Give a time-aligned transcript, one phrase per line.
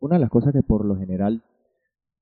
[0.00, 1.42] Una de las cosas que por lo general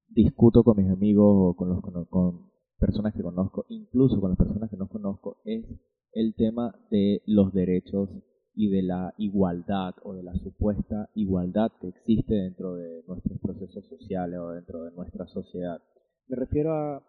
[0.08, 4.88] discuto con mis amigos o con, personas que conozco, incluso con las personas que no
[4.88, 5.64] conozco, es
[6.12, 8.08] el tema de los derechos
[8.54, 13.86] y de la igualdad o de la supuesta igualdad que existe dentro de nuestros procesos
[13.86, 15.80] sociales o dentro de nuestra sociedad.
[16.26, 17.02] Me refiero a,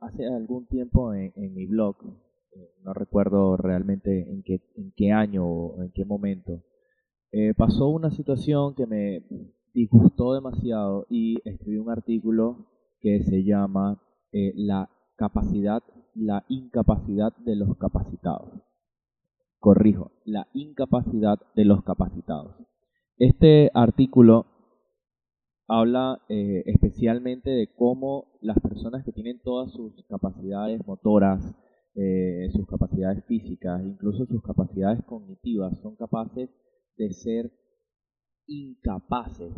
[0.00, 1.96] hace algún tiempo en, mi blog,
[2.56, 6.64] eh, no recuerdo realmente en qué, en qué año o en qué momento,
[7.30, 9.24] eh, pasó una situación que me
[9.74, 12.66] disgustó demasiado y escribí un artículo
[13.00, 14.02] que se llama
[14.32, 15.82] eh, La capacidad,
[16.14, 18.62] la incapacidad de los capacitados.
[19.58, 22.54] Corrijo, la incapacidad de los capacitados.
[23.18, 24.46] Este artículo
[25.68, 31.54] habla eh, especialmente de cómo las personas que tienen todas sus capacidades motoras,
[31.94, 36.50] eh, sus capacidades físicas, incluso sus capacidades cognitivas, son capaces
[36.96, 37.52] de ser
[38.50, 39.52] incapaces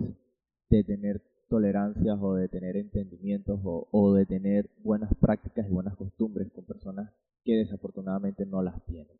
[0.69, 6.51] de tener tolerancias o de tener entendimientos o, de tener buenas prácticas y buenas costumbres
[6.53, 7.11] con personas
[7.45, 9.19] que desafortunadamente no las tienen.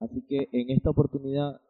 [0.00, 1.60] Así que en esta oportunidad,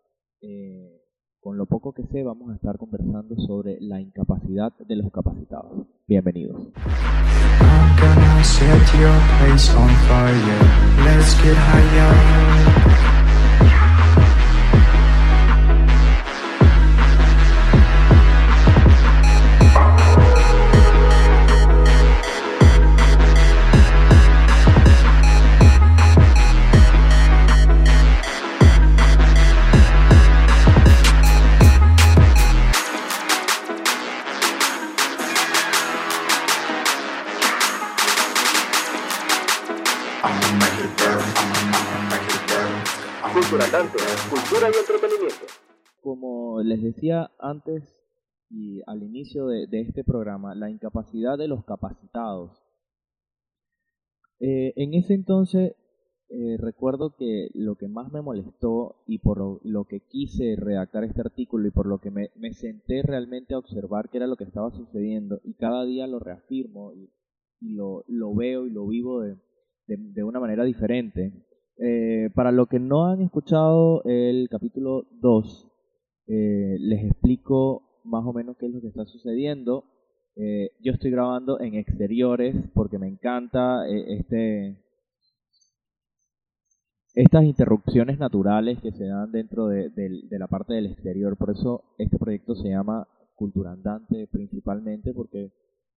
[0.41, 1.03] eh,
[1.41, 5.87] con lo poco que sé, vamos a estar conversando sobre la incapacidad de los capacitados.
[6.07, 6.69] Bienvenidos.
[46.97, 47.83] Decía antes
[48.49, 52.63] y al inicio de, este programa, la incapacidad de los capacitados.
[54.41, 55.75] Eh, en ese entonces
[56.29, 61.21] eh, recuerdo que lo que más me molestó y por lo, que quise redactar este
[61.21, 64.71] artículo y por lo que me, senté realmente a observar qué era lo que estaba
[64.71, 67.11] sucediendo y cada día lo reafirmo y,
[67.61, 68.05] lo,
[68.35, 69.37] veo y lo vivo de,
[69.87, 71.33] de una manera diferente,
[71.79, 75.66] eh, para los que no han escuchado el capítulo 2,
[76.27, 79.85] eh, les explico más o menos qué es lo que está sucediendo.
[80.37, 84.77] Eh, yo estoy grabando en exteriores porque me encanta este
[87.15, 91.39] estas interrupciones naturales que se dan dentro de, de, la parte del exterior.
[91.39, 95.51] Por eso este proyecto se llama Cultura Andante principalmente porque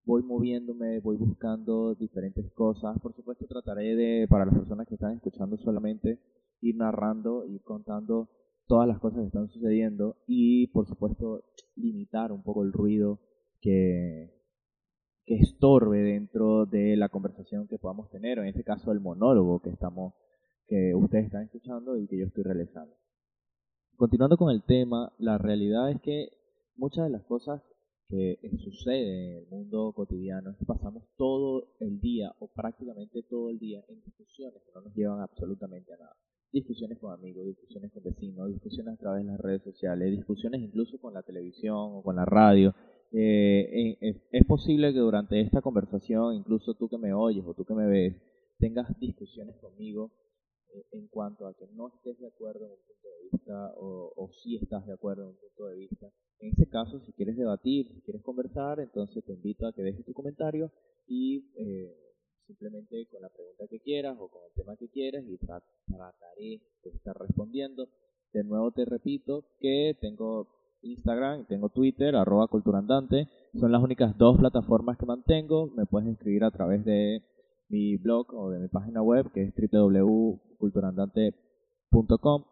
[0.05, 2.97] voy moviéndome, voy buscando diferentes cosas.
[2.99, 6.19] Por supuesto, trataré de, para las personas que están escuchando solamente,
[6.61, 8.29] ir narrando, ir contando
[8.69, 11.43] todas las cosas que están sucediendo y, por supuesto,
[11.75, 13.19] limitar un poco el ruido
[13.59, 14.31] que,
[15.25, 19.71] que estorbe dentro de la conversación que podamos tener, en este caso el monólogo que
[19.71, 20.13] estamos
[20.67, 22.95] que ustedes están escuchando y que yo estoy realizando.
[23.97, 26.29] Continuando con el tema, la realidad es que
[26.75, 27.63] muchas de las cosas
[28.07, 33.83] que sucede en el mundo cotidiano pasamos todo el día o prácticamente todo el día
[33.87, 36.15] en discusiones que no nos llevan absolutamente a nada.
[36.51, 40.99] Discusiones con amigos, discusiones con vecinos, discusiones a través de las redes sociales, discusiones incluso
[40.99, 42.73] con la televisión o con la radio.
[43.11, 43.97] Eh,
[44.31, 47.87] es posible que durante esta conversación, incluso tú que me oyes o tú que me
[47.87, 48.15] ves,
[48.59, 50.11] tengas discusiones conmigo
[50.73, 54.29] eh, en cuanto a que no estés de acuerdo en un punto de vista o,
[54.43, 56.07] sí estás de acuerdo en un punto de vista.
[56.39, 60.05] En ese caso, si quieres debatir, si quieres conversar, entonces te invito a que dejes
[60.05, 60.71] tu comentario
[61.07, 62.08] y eh,
[62.49, 66.89] simplemente con la pregunta que quieras o con el tema que quieras y trataré de
[66.89, 67.87] estar respondiendo.
[68.33, 70.47] De nuevo te repito que tengo
[70.81, 73.27] Instagram tengo Twitter, arroba culturandante.
[73.59, 75.67] Son las únicas dos plataformas que mantengo.
[75.75, 77.21] Me puedes escribir a través de
[77.69, 82.45] mi blog o de mi página web que es www.culturandante.com.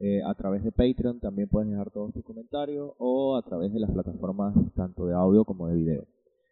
[0.00, 3.80] Eh, a través de Patreon también puedes dejar todos tus comentarios o a través de
[3.80, 6.06] las plataformas tanto de audio como de video.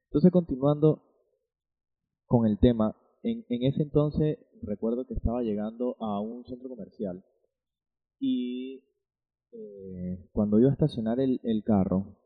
[0.07, 1.03] Entonces continuando
[2.27, 7.25] con el tema, en, ese entonces recuerdo que estaba llegando a un centro comercial
[8.19, 8.85] y
[9.53, 12.17] eh, cuando iba a estacionar el, el carro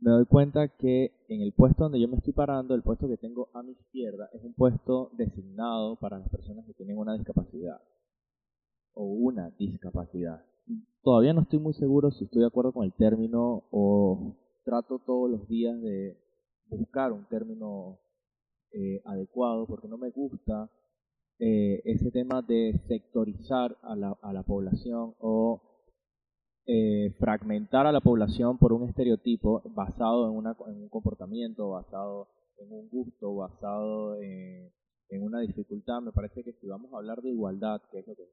[0.00, 3.18] me doy cuenta que en el puesto donde yo me estoy parando, el puesto que
[3.18, 7.80] tengo a mi izquierda, es un puesto designado para las personas que tienen una discapacidad
[8.94, 10.42] o una discapacidad.
[11.02, 15.30] Todavía no estoy muy seguro si estoy de acuerdo con el término o trato todos
[15.30, 16.16] los días de
[16.68, 17.98] buscar un término
[18.72, 20.70] eh, adecuado porque no me gusta
[21.38, 25.62] eh, ese tema de sectorizar a la, a la población o
[26.66, 32.28] eh, fragmentar a la población por un estereotipo basado en, una, en un comportamiento, basado
[32.58, 34.70] en un gusto, basado en,
[35.08, 38.14] en una dificultad, me parece que si vamos a hablar de igualdad, que es lo
[38.14, 38.28] que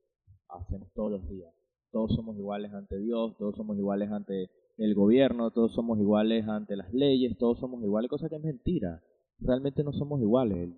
[0.50, 1.54] hacemos todos los días,
[1.92, 6.76] todos somos iguales ante Dios, todos somos iguales ante el gobierno, todos somos iguales ante
[6.76, 9.02] las leyes, todos somos iguales, cosa que es mentira.
[9.40, 10.70] Realmente no somos iguales.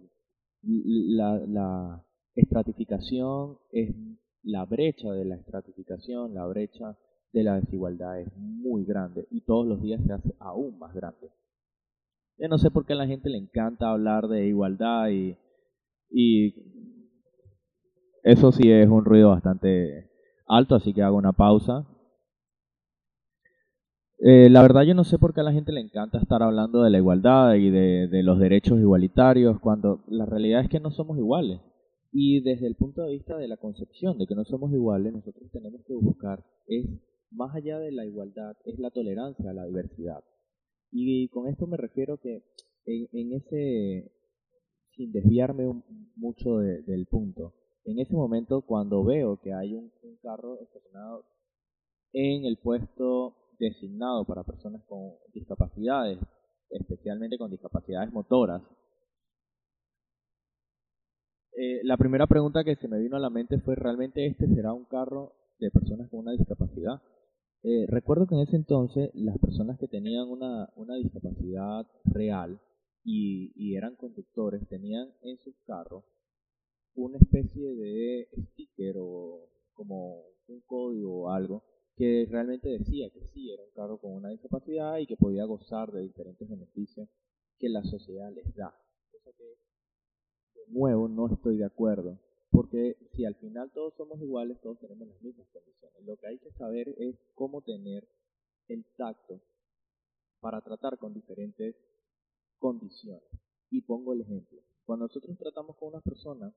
[0.62, 3.96] La, la estratificación es
[4.44, 6.98] la brecha de la estratificación, la brecha
[7.32, 11.30] de la desigualdad es muy grande y todos los días se hace aún más grande.
[12.38, 15.38] Yo no sé por qué a la gente le encanta hablar de igualdad y,
[16.10, 16.56] y
[18.24, 20.10] eso sí es un ruido bastante
[20.48, 21.86] alto, así que hago una pausa.
[24.22, 26.84] Eh, la verdad yo no sé por qué a la gente le encanta estar hablando
[26.84, 30.92] de la igualdad y de, de los derechos igualitarios cuando la realidad es que no
[30.92, 31.62] somos iguales.
[32.12, 35.50] Y desde el punto de vista de la concepción de que no somos iguales, nosotros
[35.52, 36.86] tenemos que buscar es
[37.32, 40.24] más allá de la igualdad, es la tolerancia la diversidad.
[40.92, 42.44] Y con esto me refiero que
[42.86, 44.12] en, ese,
[44.96, 45.66] sin desviarme
[46.16, 47.54] mucho del punto,
[47.86, 49.92] en ese momento cuando veo que hay un,
[50.22, 51.24] carro estacionado
[52.12, 56.18] en el puesto designado para personas con discapacidades,
[56.70, 58.62] especialmente con discapacidades motoras,
[61.62, 64.72] eh, la primera pregunta que se me vino a la mente fue, ¿realmente este será
[64.72, 67.02] un carro de personas con una discapacidad?
[67.64, 72.62] Eh, recuerdo que en ese entonces las personas que tenían una, una discapacidad real
[73.04, 76.06] y, y, eran conductores tenían en sus carros
[76.96, 81.64] una especie de sticker o como un código o algo
[82.00, 85.92] que realmente decía que sí era un carro con una discapacidad y que podía gozar
[85.92, 87.10] de diferentes beneficios
[87.60, 88.74] que la sociedad les da.
[89.12, 92.18] Cosa que de nuevo no estoy de acuerdo
[92.52, 96.06] porque si al final todos somos iguales, todos tenemos las mismas condiciones.
[96.06, 98.08] Lo que hay que saber es cómo tener
[98.70, 99.42] el tacto
[100.40, 101.76] para tratar con diferentes
[102.60, 103.30] condiciones.
[103.70, 104.62] Y pongo el ejemplo.
[104.86, 106.56] Cuando nosotros tratamos con una persona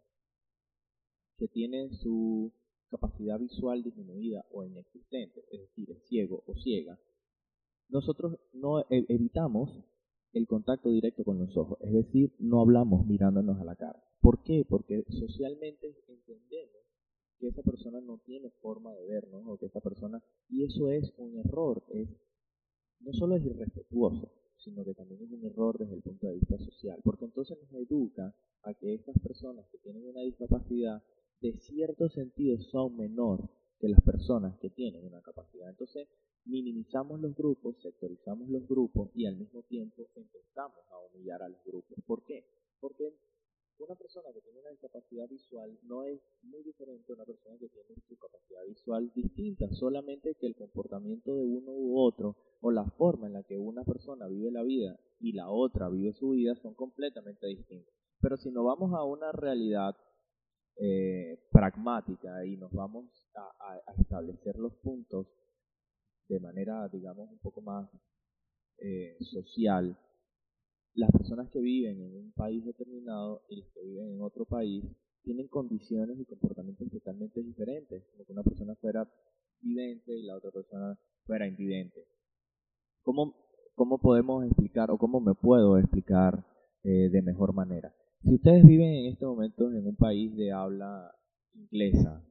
[1.37, 2.53] que tiene su
[2.93, 6.99] capacidad visual disminuida o inexistente, es decir, es ciego o ciega,
[7.89, 9.71] nosotros no e-, evitamos
[10.33, 14.03] el contacto directo con los ojos, es decir, no hablamos mirándonos a la cara.
[14.21, 14.65] ¿Por qué?
[14.69, 16.83] Porque socialmente entendemos
[17.39, 21.13] que esa persona no tiene forma de vernos o que esa persona y eso es
[21.17, 22.09] un error, es
[23.01, 26.57] no solo es irrespetuoso, sino que también es un error desde el punto de vista
[26.59, 31.03] social, porque entonces nos educa a que estas personas que tienen una discapacidad
[31.41, 33.49] de cierto sentido son menor
[33.79, 35.69] que las personas que tienen una capacidad.
[35.69, 36.09] Entonces,
[36.45, 41.63] minimizamos los grupos, sectorizamos los grupos y al mismo tiempo empezamos a humillar a los
[41.65, 41.99] grupos.
[42.07, 42.45] ¿Por qué?
[42.81, 43.13] Porque
[43.79, 47.69] una persona que tiene una discapacidad visual no es muy diferente a una persona que
[47.69, 52.85] tiene su capacidad visual distinta, solamente que el comportamiento de uno u otro o la
[52.85, 56.55] forma en la que una persona vive la vida y la otra vive su vida
[56.57, 57.93] son completamente distintos.
[58.21, 59.97] Pero si nos vamos a una realidad
[60.77, 63.05] eh, pragmática y nos vamos
[63.35, 65.27] a, establecer los puntos
[66.29, 67.89] de manera, digamos, un poco más
[68.79, 69.97] eh, social,
[70.95, 74.85] las personas que viven en un país determinado y las que viven en otro país
[75.23, 79.09] tienen condiciones y comportamientos totalmente diferentes, como que una persona fuera
[79.61, 82.05] vidente y la otra persona fuera invidente.
[83.03, 83.35] ¿Cómo,
[83.75, 86.45] cómo podemos explicar o cómo me puedo explicar
[86.83, 87.95] eh, de mejor manera?
[88.25, 91.13] Si ustedes viven en este momento en un país de habla
[91.55, 92.25] inglesa,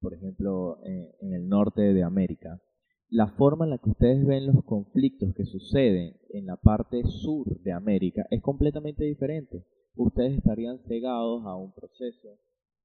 [0.00, 2.62] por ejemplo en, el norte de América,
[3.10, 7.60] la forma en la que ustedes ven los conflictos que suceden en la parte sur
[7.60, 9.66] de América es completamente diferente.
[9.96, 12.38] Ustedes estarían cegados a un proceso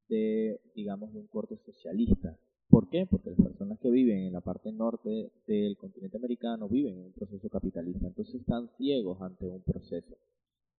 [0.10, 2.38] de, digamos, de un corte socialista.
[2.68, 3.06] ¿Por qué?
[3.06, 7.14] Porque las personas que viven en la parte norte del continente americano viven en un
[7.14, 10.18] proceso capitalista, entonces están ciegos ante un proceso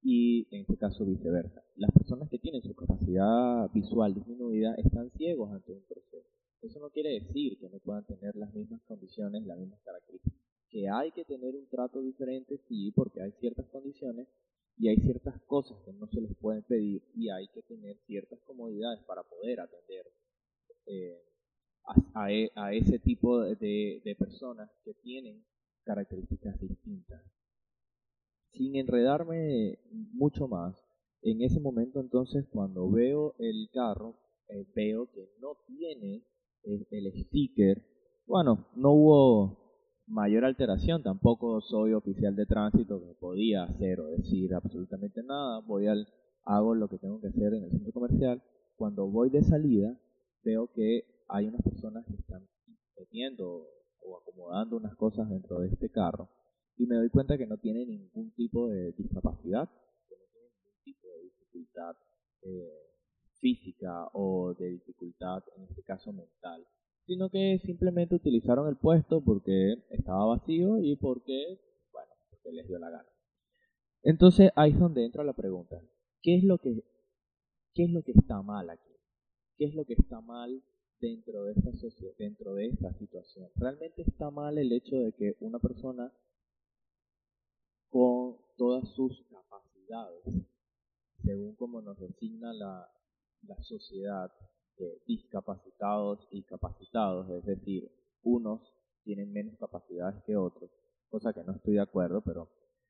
[0.05, 1.65] y en este caso viceversa.
[1.77, 6.29] Las personas que tienen su capacidad visual disminuida están ciegos ante un proceso.
[6.61, 10.39] Eso no quiere decir que no puedan tener las mismas condiciones, las mismas características.
[10.69, 14.29] Que hay que tener un trato diferente, sí, porque hay ciertas condiciones
[14.77, 18.41] y hay ciertas cosas que no se les pueden pedir y hay que tener ciertas
[18.41, 20.05] comodidades para poder atender
[20.87, 21.23] eh,
[22.15, 25.45] a, e, a, ese tipo de personas que tienen
[25.85, 27.23] características distintas
[28.57, 29.79] sin enredarme
[30.13, 30.75] mucho más,
[31.23, 34.17] en ese momento entonces cuando veo el carro,
[34.49, 36.23] eh, veo que no tiene
[36.63, 37.83] el, sticker.
[38.27, 44.55] Bueno, no hubo mayor alteración, tampoco soy oficial de tránsito que podía hacer o decir
[44.55, 45.61] absolutamente nada.
[45.67, 46.07] Voy al,
[46.45, 48.43] hago lo que tengo que hacer en el centro comercial.
[48.77, 49.99] Cuando voy de salida,
[50.43, 52.47] veo que hay unas personas que están
[52.99, 53.67] metiendo
[54.01, 56.29] o acomodando unas cosas dentro de este carro
[56.76, 59.69] y me doy cuenta que no tiene ningún tipo de discapacidad,
[60.09, 61.97] que no tiene ningún tipo de dificultad
[62.43, 62.85] eh,
[63.38, 66.66] física o de dificultad, en este caso mental,
[67.07, 71.61] sino que simplemente utilizaron el puesto porque estaba vacío y porque,
[71.93, 73.09] bueno, porque les dio la gana.
[74.02, 75.81] Entonces ahí es donde entra la pregunta,
[76.23, 76.85] ¿qué es lo que,
[77.75, 78.95] qué es lo que está mal aquí?
[79.57, 80.62] ¿Qué es lo que está mal
[81.00, 81.71] dentro de esta
[82.19, 83.49] dentro de esta situación?
[83.54, 86.12] ¿Realmente está mal el hecho de que una persona
[88.57, 90.25] todas sus capacidades,
[91.25, 92.89] según como nos designa la,
[93.43, 94.31] la sociedad,
[94.77, 97.91] de discapacitados y capacitados, es decir,
[98.23, 98.61] unos
[99.05, 100.71] tienen menos capacidades que otros,
[101.09, 102.49] cosa que no estoy de acuerdo, pero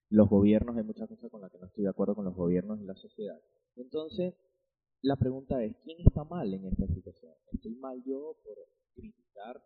[0.08, 2.80] los gobiernos, hay muchas cosas con las que no estoy de acuerdo con los gobiernos
[2.80, 3.40] y la sociedad.
[3.76, 4.34] Entonces,
[5.02, 7.34] la pregunta es, ¿quién está mal en esta situación?
[7.52, 8.56] ¿Estoy mal yo por
[8.94, 9.62] criticar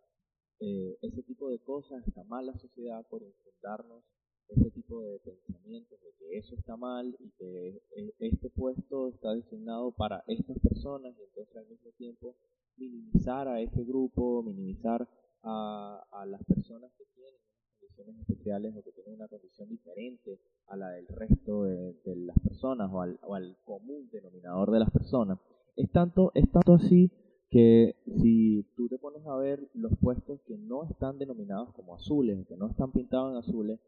[0.60, 2.06] eh, ese tipo de cosas?
[2.06, 4.04] ¿Está mal la sociedad por infundarnos
[4.48, 9.34] ese tipo de pensamientos de que eso está mal y que e, este puesto está
[9.34, 12.34] designado para estas personas y entonces al mismo tiempo
[12.76, 15.08] minimizar a ese grupo, minimizar
[15.42, 17.40] a, a las personas que tienen
[17.78, 22.90] condiciones especiales o que tienen una condición diferente a la del resto de, las personas
[22.92, 25.38] o al, o al, común denominador de las personas.
[25.76, 27.10] Es tanto, es tanto así
[27.50, 32.46] que si tú te pones a ver los puestos que no están denominados como azules,
[32.46, 33.80] que no están pintados en azules,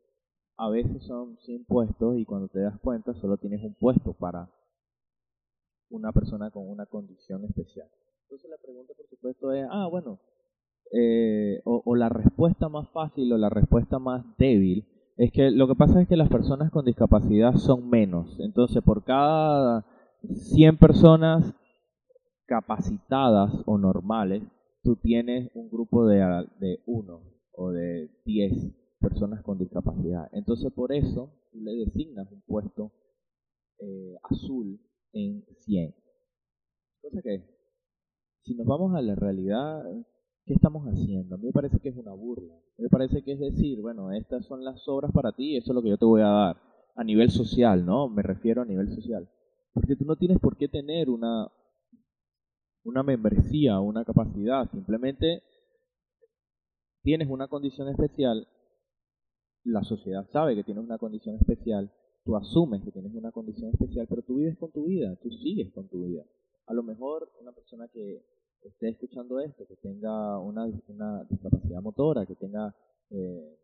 [0.61, 4.50] a veces son 100 puestos y cuando te das cuenta solo tienes un puesto para
[5.88, 7.88] una persona con una condición especial.
[8.25, 10.21] Entonces la pregunta por supuesto es, ah, bueno,
[10.93, 14.87] eh, o, la respuesta más fácil o la respuesta más débil
[15.17, 18.38] es que lo que pasa es que las personas con discapacidad son menos.
[18.38, 19.87] Entonces por cada
[20.31, 21.55] 100 personas
[22.45, 24.43] capacitadas o normales,
[24.83, 26.19] tú tienes un grupo de,
[26.59, 30.28] de uno o de 10 personas con discapacidad.
[30.33, 32.92] Entonces por eso le designas un puesto
[33.78, 34.78] eh, azul
[35.12, 35.95] en 100.
[37.00, 37.42] Cosa que,
[38.42, 39.83] si nos vamos a la realidad,
[40.45, 41.35] ¿qué estamos haciendo?
[41.35, 42.54] A mí me parece que es una burla.
[42.76, 45.83] Me parece que es decir, bueno, estas son las obras para ti, eso es lo
[45.83, 46.57] que yo te voy a dar.
[46.95, 48.09] A nivel social, ¿no?
[48.09, 49.28] Me refiero a nivel social.
[49.73, 51.50] Porque tú no tienes por qué tener una,
[52.85, 54.69] una membresía, una capacidad.
[54.71, 55.42] Simplemente
[57.02, 58.47] tienes una condición especial
[59.64, 61.90] la sociedad sabe que tienes una condición especial,
[62.25, 65.73] tú asumes que tienes una condición especial, pero tú vives con tu vida, tú sigues
[65.73, 66.25] con tu vida.
[66.67, 68.23] A lo mejor una persona que
[68.62, 72.75] esté escuchando esto, que tenga una, discapacidad motora, que tenga
[73.11, 73.59] eh,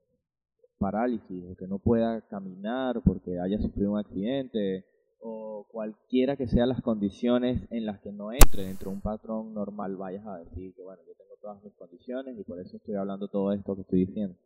[0.79, 4.85] parálisis o que no pueda caminar porque haya sufrido un accidente
[5.21, 9.55] o cualquiera que sean las condiciones en las que no entre dentro de un patrón
[9.55, 12.95] normal, vayas a decir que bueno, yo tengo todas mis condiciones y por eso estoy
[12.95, 14.37] hablando todo esto que estoy diciendo.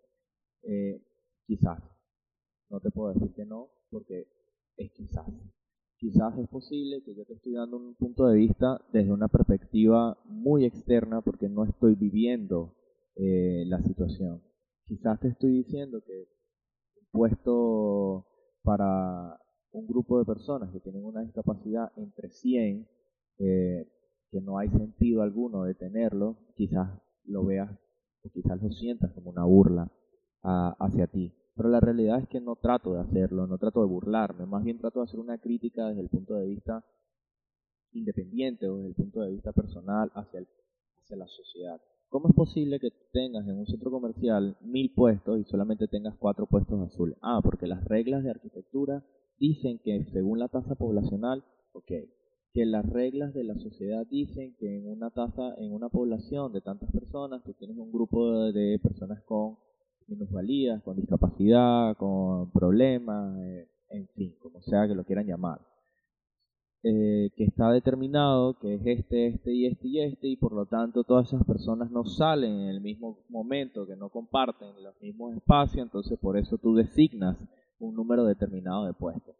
[0.63, 1.01] Eh,
[1.47, 1.83] Quizás.
[2.69, 4.29] No te puedo decir que no, porque
[4.77, 5.27] es quizás.
[5.97, 10.19] Quizás es posible que yo te estoy dando un punto de vista desde una perspectiva
[10.25, 12.75] muy externa porque no estoy viviendo
[13.17, 14.43] eh, la situación.
[14.87, 16.27] Quizás te estoy diciendo que
[16.97, 18.27] un puesto
[18.63, 19.39] para
[19.73, 22.89] un grupo de personas que tienen una discapacidad entre 100,
[23.39, 23.87] eh,
[24.31, 26.89] que no hay sentido alguno de tenerlo, quizás
[27.25, 27.71] lo veas
[28.23, 29.91] o quizás lo sientas como una burla
[30.43, 31.35] hacia ti.
[31.57, 34.79] Pero la realidad es que no trato de hacerlo, no trato de burlarme, más bien
[34.79, 36.85] trato de hacer una crítica desde el punto de vista
[37.93, 40.41] independiente o desde el punto de vista personal hacia,
[41.03, 41.81] hacia la sociedad.
[42.09, 46.47] ¿Cómo es posible que tengas en un centro comercial mil puestos y solamente tengas cuatro
[46.47, 47.17] puestos azules?
[47.23, 49.05] Ah, porque las reglas de arquitectura
[49.39, 51.93] dicen que según la tasa poblacional, ok,
[52.53, 56.61] que las reglas de la sociedad dicen que en una tasa, en una población de
[56.61, 59.59] tantas personas, tú tienes un grupo de personas con
[60.11, 65.61] minusvalías, con discapacidad, con problemas, eh, en fin, como sea que lo quieran llamar.
[66.83, 70.65] Eh, que está determinado que es este, este y este y este, y por lo
[70.65, 75.37] tanto todas esas personas no salen en el mismo momento, que no comparten los mismos
[75.37, 77.37] espacios, entonces por eso tú designas
[77.79, 79.37] un número determinado de puestos.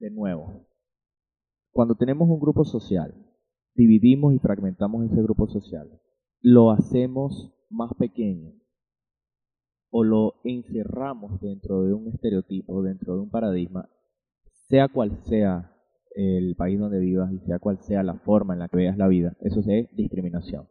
[0.00, 0.66] De nuevo,
[1.70, 3.14] cuando tenemos un grupo social,
[3.74, 6.00] dividimos y fragmentamos ese grupo social,
[6.40, 8.52] lo hacemos más pequeño,
[9.98, 13.88] o lo encerramos dentro de un estereotipo, dentro de un paradigma,
[14.68, 15.72] sea cual sea
[16.14, 19.08] el país donde vivas y sea cual sea la forma en la que veas la
[19.08, 20.68] vida, eso es discriminación.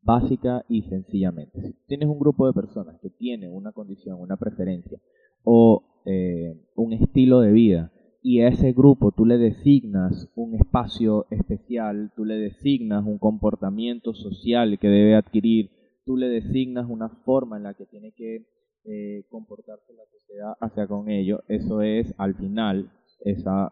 [0.00, 1.60] Básica y sencillamente.
[1.60, 5.00] Si tienes un grupo de personas que tienen una condición, una preferencia
[5.42, 7.90] o eh, un estilo de vida
[8.22, 14.14] y a ese grupo tú le designas un espacio especial, tú le designas un comportamiento
[14.14, 15.70] social que debe adquirir,
[16.06, 18.46] tú le designas una forma en la que tiene que
[18.84, 23.70] eh, comportarse la sociedad hacia con ello, eso es al final, esa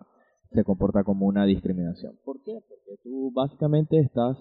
[0.52, 2.18] se comporta como una discriminación.
[2.24, 2.58] ¿Por qué?
[2.68, 4.38] Porque tú básicamente estás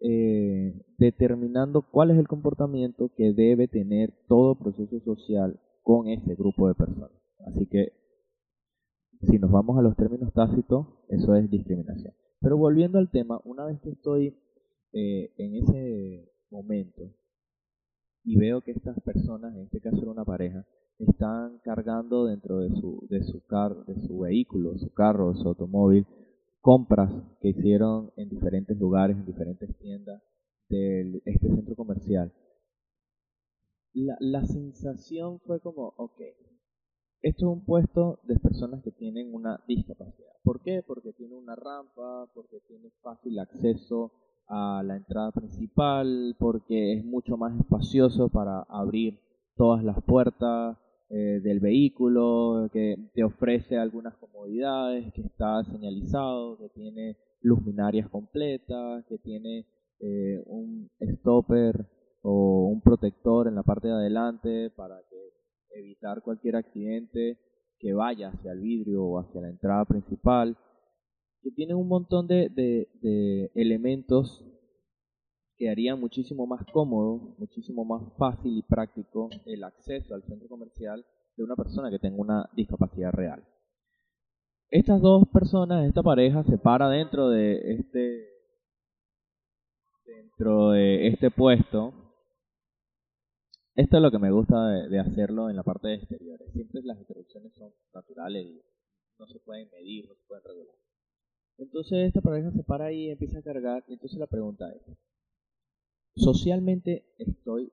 [0.00, 6.68] eh, determinando cuál es el comportamiento que debe tener todo proceso social con ese grupo
[6.68, 7.10] de personas.
[7.46, 7.92] Así que,
[9.22, 12.14] si nos vamos a los términos tácitos, eso es discriminación.
[12.40, 14.36] Pero volviendo al tema, una vez que estoy
[14.92, 17.10] eh, en ese momento
[18.24, 20.64] y veo que estas personas, en este caso era una pareja,
[20.98, 23.42] están cargando dentro de su, de su,
[23.86, 26.06] de su vehículo, su carro, su automóvil,
[26.60, 30.22] compras que hicieron en diferentes lugares, en diferentes tiendas
[30.68, 32.32] de este centro comercial.
[33.92, 36.20] La, la sensación fue como, ok,
[37.20, 40.32] esto es un puesto de personas que tienen una discapacidad.
[40.42, 40.82] ¿Por qué?
[40.86, 44.12] Porque tiene una rampa, porque tiene fácil acceso
[44.48, 49.18] a la entrada principal, porque es mucho más espacioso para abrir
[49.56, 50.76] todas las puertas,
[51.10, 59.04] eh, del vehículo, que te ofrece algunas comodidades, que está señalizado, que tiene luminarias completas,
[59.06, 59.66] que tiene
[60.00, 61.86] eh, un stopper
[62.22, 64.98] o un protector en la parte de adelante para
[65.76, 67.38] evitar cualquier accidente
[67.78, 70.56] que vaya hacia el vidrio o hacia la entrada principal,
[71.44, 74.42] que tiene un montón de, elementos
[75.56, 81.04] que haría muchísimo más cómodo, muchísimo más fácil y práctico el acceso al centro comercial
[81.36, 83.44] de una persona que tenga una discapacidad real.
[84.70, 88.26] Estas dos personas, esta pareja, se para dentro de este
[90.06, 91.92] dentro de este puesto.
[93.74, 96.50] Esto es lo que me gusta de, hacerlo en la parte de exteriores.
[96.52, 98.62] Siempre las interrupciones son naturales y
[99.18, 100.76] no se pueden medir, no se pueden regular.
[101.58, 103.84] Entonces esta pareja se para ahí y empieza a cargar.
[103.88, 104.82] Y entonces la pregunta es,
[106.16, 107.72] Socialmente estoy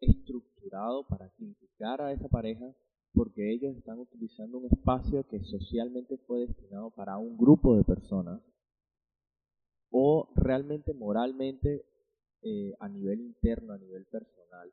[0.00, 2.74] estructurado para criticar a esa pareja
[3.12, 8.40] porque ellos están utilizando un espacio que socialmente fue destinado para un grupo de personas
[9.90, 11.84] o realmente moralmente
[12.42, 14.72] eh, a nivel interno, a nivel personal,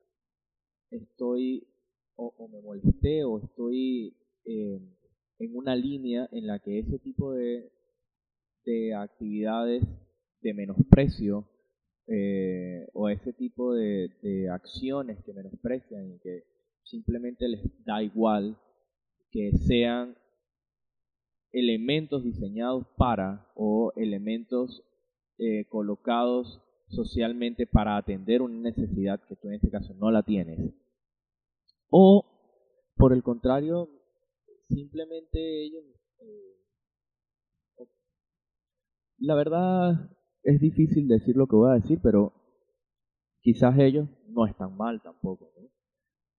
[0.90, 1.68] estoy
[2.16, 4.80] o, me molesté o estoy eh,
[5.40, 7.74] en una línea en la que ese tipo de,
[8.66, 9.84] de actividades
[10.42, 11.48] de menosprecio
[12.08, 16.44] eh, o ese tipo de, acciones que menosprecian y que
[16.84, 18.60] simplemente les da igual
[19.32, 20.16] que sean
[21.52, 24.84] elementos diseñados para o elementos
[25.38, 30.60] eh, colocados socialmente para atender una necesidad que tú en este caso no la tienes.
[31.90, 32.26] O,
[32.96, 33.90] por el contrario,
[34.70, 35.84] simplemente ellos...
[36.20, 36.65] Eh,
[39.18, 40.10] la verdad,
[40.44, 42.34] es difícil decir lo que voy a decir, pero
[43.42, 45.50] quizás ellos no están mal tampoco.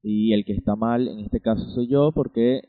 [0.03, 2.63] Y el que está mal en este caso soy yo porque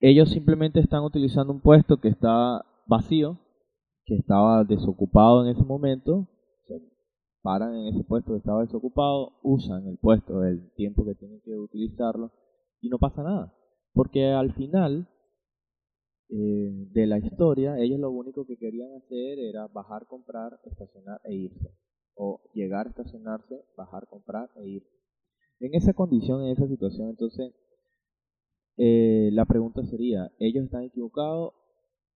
[0.00, 3.38] ellos simplemente están utilizando un puesto que está vacío,
[4.04, 6.28] que estaba desocupado en ese momento,
[6.66, 6.74] se
[7.42, 11.56] paran en ese puesto que estaba desocupado, usan el puesto el tiempo que tienen que
[11.56, 12.32] utilizarlo
[12.80, 13.54] y no pasa nada.
[13.92, 15.08] Porque al final
[16.32, 21.34] eh, de la historia, ellos lo único que querían hacer era bajar, comprar, estacionar e
[21.34, 21.74] irse.
[22.14, 25.00] O llegar estacionarse, bajar, comprar e irse.
[25.58, 27.52] En esa condición, en esa situación, entonces,
[28.76, 31.52] eh, la pregunta sería, ¿ellos están equivocados?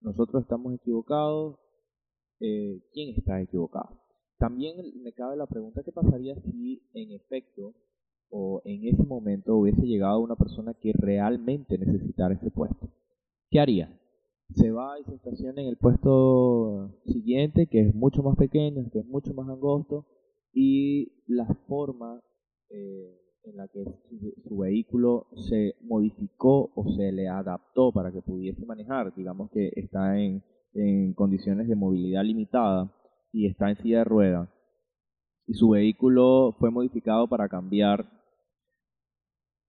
[0.01, 1.57] ¿Nosotros estamos equivocados?
[2.39, 3.99] Eh, ¿Quién está equivocado?
[4.37, 7.73] También me cabe la pregunta, ¿qué pasaría si en efecto
[8.29, 12.89] o en ese momento hubiese llegado una persona que realmente necesitara ese puesto?
[13.49, 13.99] ¿Qué haría?
[14.49, 18.99] Se va y se estaciona en el puesto siguiente, que es mucho más pequeño, que
[18.99, 20.05] es mucho más angosto,
[20.53, 22.21] y la forma
[22.69, 23.83] eh, en la que
[24.43, 30.19] su, vehículo se modificó o se le adaptó para que pudiese manejar, digamos que está
[30.19, 32.93] en, en condiciones de movilidad limitada
[33.31, 34.49] y está en silla de ruedas,
[35.47, 38.22] y su vehículo fue modificado para cambiar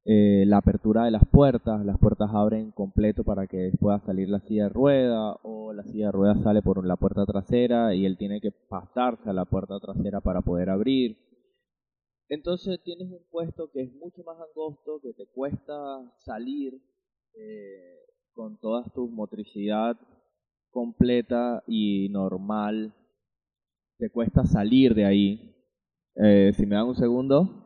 [0.06, 4.40] eh, la apertura de las puertas, las puertas abren completo para que pueda salir la
[4.40, 8.18] silla de rueda o la silla de rueda sale por la puerta trasera y él
[8.18, 11.16] tiene que pasarse a la puerta trasera para poder abrir.
[12.28, 15.74] Entonces tienes un puesto que es mucho más angosto, que te cuesta
[16.18, 16.74] salir
[17.34, 17.98] eh,
[18.34, 19.96] con toda tu motricidad
[20.70, 22.94] completa y normal.
[23.96, 25.54] Te cuesta salir de ahí.
[26.16, 27.63] Eh, si me dan un segundo.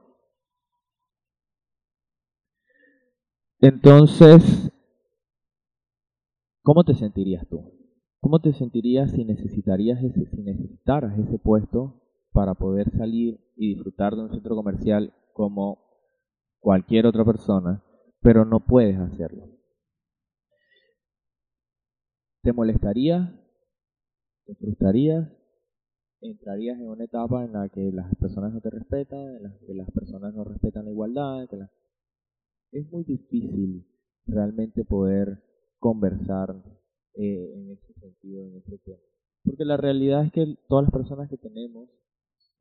[3.61, 4.71] Entonces,
[6.63, 7.73] ¿cómo te sentirías tú?
[8.21, 12.01] ¿Cómo te sentirías si necesitarías ese, si necesitaras ese puesto
[12.33, 15.89] para poder salir y disfrutar de un centro comercial como
[16.61, 17.83] cualquier otra persona,
[18.21, 19.49] pero no puedes hacerlo.
[22.43, 23.35] ¿Te molestaría?
[24.47, 25.33] ¿Te frustraría?
[26.21, 29.75] ¿Entrarías en una etapa en la que las personas no te respetan, en la que
[29.75, 31.49] las personas no respetan la igualdad?
[32.73, 33.87] Es muy difícil
[34.27, 35.43] realmente poder
[35.79, 36.63] conversar
[37.15, 38.99] eh, en ese sentido, en ese tema.
[39.45, 41.89] Porque la realidad es que todas las personas que tenemos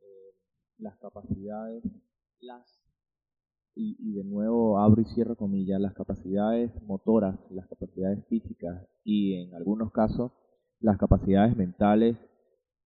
[0.02, 0.36] eh,
[0.78, 1.84] las capacidades,
[2.40, 2.88] las
[3.80, 9.54] y, de nuevo abro y cierro comillas, las capacidades motoras, las capacidades físicas y en
[9.54, 10.32] algunos casos
[10.80, 12.18] las capacidades mentales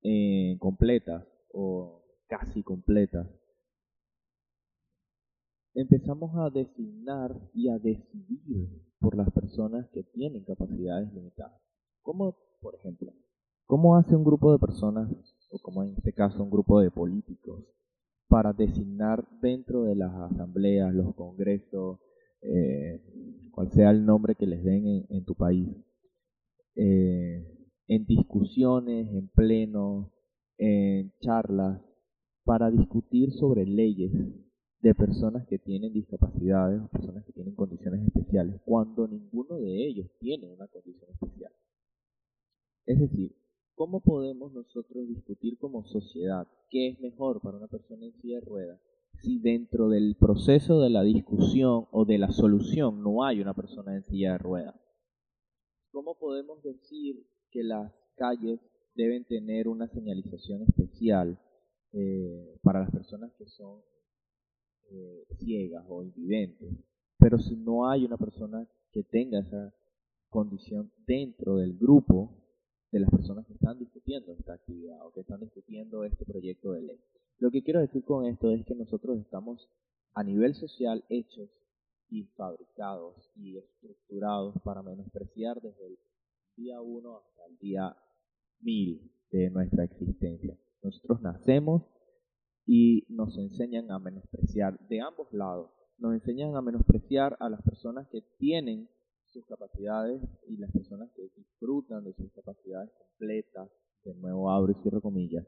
[0.03, 3.27] eh, completas o casi completas,
[5.73, 11.59] empezamos a designar y a decidir por las personas que tienen capacidades limitadas.
[12.01, 13.13] Como, por ejemplo,
[13.65, 15.09] cómo hace un grupo de personas,
[15.49, 17.63] o como en este caso un grupo de políticos,
[18.27, 21.99] para designar dentro de las asambleas, los congresos,
[22.41, 23.01] eh,
[23.51, 25.67] cual sea el nombre que les den en, tu país,
[26.75, 27.45] eh,
[27.87, 30.07] en discusiones, en plenos,
[30.57, 31.81] en charlas,
[32.45, 34.11] para discutir sobre leyes
[34.81, 40.07] de personas que tienen discapacidades o personas que tienen condiciones especiales, cuando ninguno de ellos
[40.19, 41.51] tiene una condición especial.
[42.87, 43.35] Es decir,
[43.75, 48.45] ¿cómo podemos nosotros discutir como sociedad qué es mejor para una persona en silla de
[48.45, 48.79] ruedas
[49.21, 53.95] si dentro del proceso de la discusión o de la solución no hay una persona
[53.95, 54.75] en silla de ruedas?
[55.91, 58.59] ¿Cómo podemos decir que las calles
[58.95, 61.39] deben tener una señalización especial
[61.93, 63.81] eh, para las personas que son
[64.91, 66.73] eh, ciegas o invidentes.
[67.17, 69.73] Pero si no hay una persona que tenga esa
[70.29, 72.37] condición dentro del grupo
[72.91, 76.81] de las personas que están discutiendo esta actividad o que están discutiendo este proyecto de
[76.81, 76.99] ley.
[77.39, 79.69] Lo que quiero decir con esto es que nosotros estamos
[80.13, 81.49] a nivel social hechos
[82.09, 85.97] y fabricados y estructurados para menospreciar desde el
[86.57, 87.95] día 1 hasta el día
[88.59, 90.57] 1000 de nuestra existencia.
[90.83, 91.83] Nosotros nacemos
[92.65, 95.71] y nos enseñan a menospreciar de ambos lados.
[95.97, 98.89] Nos enseñan a menospreciar a las personas que tienen
[99.25, 103.69] sus capacidades y las personas que disfrutan de sus capacidades completas,
[104.03, 105.45] de nuevo abro y cierro comillas,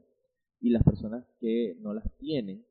[0.60, 2.64] y las personas que no las tienen,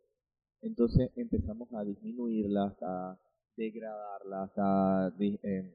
[0.61, 3.19] entonces empezamos a disminuirlas, a
[3.57, 5.71] degradarlas, a eh,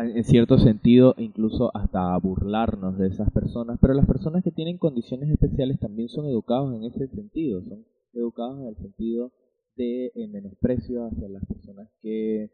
[0.00, 5.30] en cierto sentido incluso hasta burlarnos de esas personas, pero las personas que tienen condiciones
[5.30, 9.32] especiales también son educados en ese sentido, son educados en el sentido
[9.76, 12.50] de menosprecio hacia las personas que,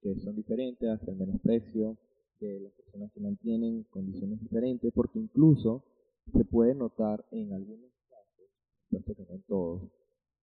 [0.00, 1.96] que son diferentes, hacia el menosprecio
[2.40, 5.84] de las personas que no tienen condiciones diferentes, porque incluso
[6.32, 8.48] se puede notar en algunos casos,
[8.88, 9.82] puesto que no en todos,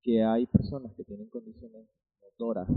[0.02, 1.88] que hay personas que tienen condiciones
[2.22, 2.70] motoras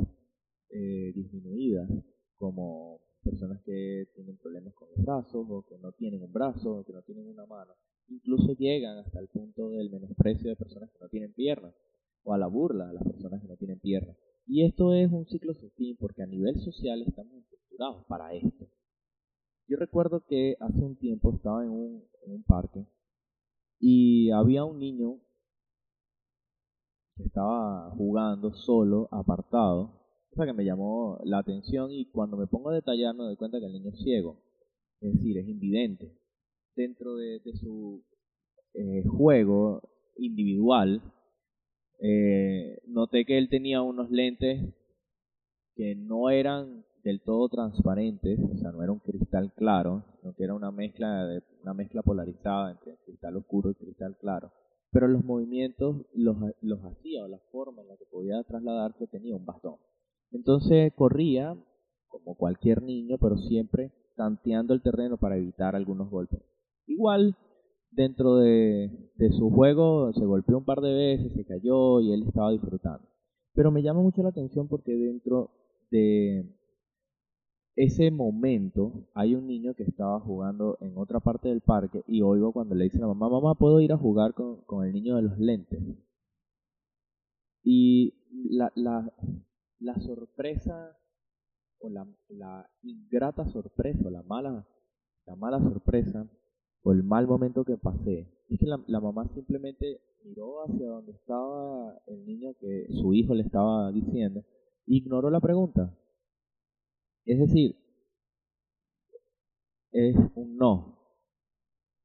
[0.70, 1.90] eh, disminuidas,
[2.36, 6.84] como personas que tienen problemas con los brazos o que no tienen un brazo o
[6.84, 7.72] que no tienen una mano.
[8.08, 11.74] Incluso llegan hasta el punto del menosprecio de personas que no tienen piernas
[12.24, 14.16] o a la burla de las personas que no tienen piernas.
[14.46, 18.68] Y esto es un ciclo sin fin porque a nivel social estamos estructurados para esto.
[19.68, 22.86] Yo recuerdo que hace un tiempo estaba en un, en un parque
[23.78, 25.20] y había un niño
[27.16, 29.99] que estaba jugando solo, apartado,
[30.30, 33.58] cosa que me llamó la atención y cuando me pongo a detallar me doy cuenta
[33.58, 34.38] que el niño es ciego,
[35.00, 36.16] es decir, es invidente.
[36.76, 38.04] Dentro de, su
[38.74, 39.82] eh, juego
[40.16, 41.02] individual,
[42.00, 44.72] eh, noté que él tenía unos lentes
[45.74, 50.44] que no eran del todo transparentes, o sea, no era un cristal claro, sino que
[50.44, 54.52] era una mezcla, de, una mezcla polarizada entre cristal oscuro y cristal claro.
[54.92, 59.36] Pero los movimientos los, los hacía, o la forma en la que podía trasladarse tenía
[59.36, 59.76] un bastón.
[60.32, 61.56] Entonces corría,
[62.08, 66.40] como cualquier niño, pero siempre tanteando el terreno para evitar algunos golpes.
[66.86, 67.36] Igual,
[67.90, 68.90] dentro de,
[69.36, 73.08] su juego, se golpeó un par de veces, se cayó y él estaba disfrutando.
[73.54, 75.50] Pero me llama mucho la atención porque dentro
[75.90, 76.54] de
[77.76, 82.52] ese momento hay un niño que estaba jugando en otra parte del parque y oigo
[82.52, 85.16] cuando le dice a la mamá, mamá, ¿puedo ir a jugar con, con el niño
[85.16, 85.80] de los lentes?
[87.62, 88.14] Y
[88.50, 89.12] la, la,
[89.80, 90.96] la sorpresa
[91.80, 92.06] o la,
[92.82, 94.66] ingrata sorpresa o la mala,
[95.26, 96.28] la mala sorpresa
[96.82, 101.12] o el mal momento que pasé es que la, la mamá simplemente miró hacia donde
[101.12, 104.44] estaba el niño que su hijo le estaba diciendo
[104.86, 105.96] ignoró la pregunta.
[107.24, 107.76] Es decir,
[109.92, 110.98] es un no,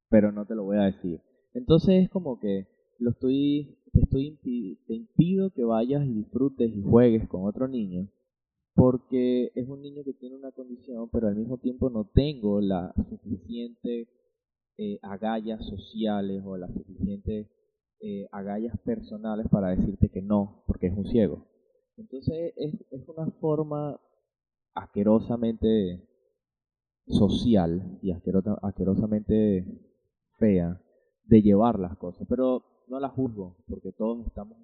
[0.09, 1.21] pero no te lo voy a decir.
[1.53, 2.67] Entonces es como que
[2.99, 4.37] lo estoy, te, estoy
[4.87, 8.09] te impido que vayas y disfrutes y juegues con otro niño
[8.75, 12.93] porque es un niño que tiene una condición, pero al mismo tiempo no tengo la
[13.09, 14.09] suficiente
[14.77, 17.47] eh, agallas sociales o las suficientes
[18.01, 21.45] eh, agallas personales para decirte que no, porque es un ciego.
[21.95, 23.97] Entonces es, una forma
[24.73, 26.05] asquerosamente
[27.07, 29.65] social y asquerosamente
[30.37, 30.81] fea
[31.23, 34.57] de llevar las cosas, pero no la juzgo porque todos estamos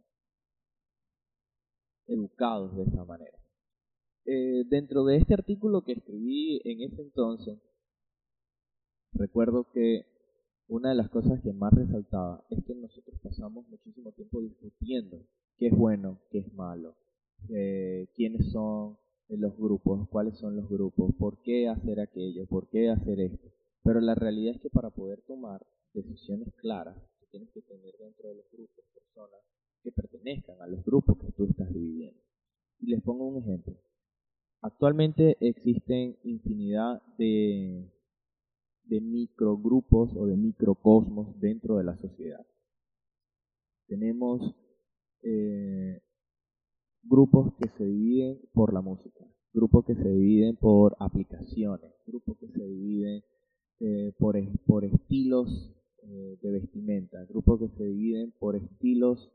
[2.07, 3.37] educados de esa manera.
[4.25, 7.59] Eh, dentro de este artículo que escribí en ese entonces,
[9.13, 10.05] recuerdo que
[10.67, 15.25] una de las cosas que más resaltaba es que nosotros pasamos muchísimo tiempo discutiendo
[15.57, 16.95] qué es bueno, qué es malo,
[17.49, 22.89] eh, quiénes son los grupos, cuáles son los grupos, por qué hacer aquello, por qué
[22.89, 23.49] hacer esto.
[23.83, 26.97] Pero la realidad es que para poder tomar decisiones claras,
[27.31, 29.39] tienes que tener dentro de los grupos personas
[29.81, 32.21] que pertenezcan a los grupos que tú estás dividiendo.
[32.79, 33.75] Y les pongo un ejemplo.
[34.61, 37.89] Actualmente existen infinidad de,
[38.83, 42.45] de microgrupos o de microcosmos dentro de la sociedad.
[43.87, 44.55] Tenemos
[45.23, 46.01] eh,
[47.03, 52.47] grupos que se dividen por la música, grupos que se dividen por aplicaciones, grupos que
[52.47, 53.23] se dividen
[53.79, 59.31] eh, por, por estilos eh, de vestimenta, grupos que se dividen por estilos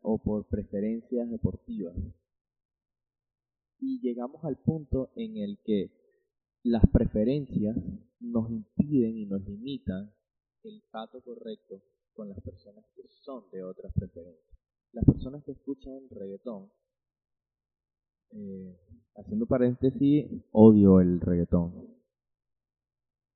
[0.00, 1.94] o por preferencias deportivas
[3.84, 5.90] y llegamos al punto en el que
[6.62, 7.76] las preferencias
[8.20, 10.10] nos impiden y nos limitan
[10.62, 11.82] el trato correcto
[12.14, 14.58] con las personas que son de otras preferencias.
[14.92, 16.70] Las personas que escuchan reggaetón,
[18.30, 18.78] eh,
[19.16, 21.94] haciendo paréntesis, odio el reggaetón.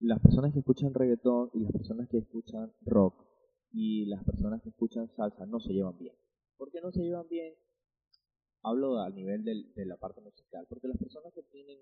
[0.01, 3.15] Las personas que escuchan reggaetón y las personas que escuchan rock
[3.73, 6.15] y las personas que escuchan salsa no se llevan bien.
[6.57, 7.55] ¿Por qué no se llevan bien?
[8.63, 11.79] hablo a nivel de la parte musical, porque las personas que tienen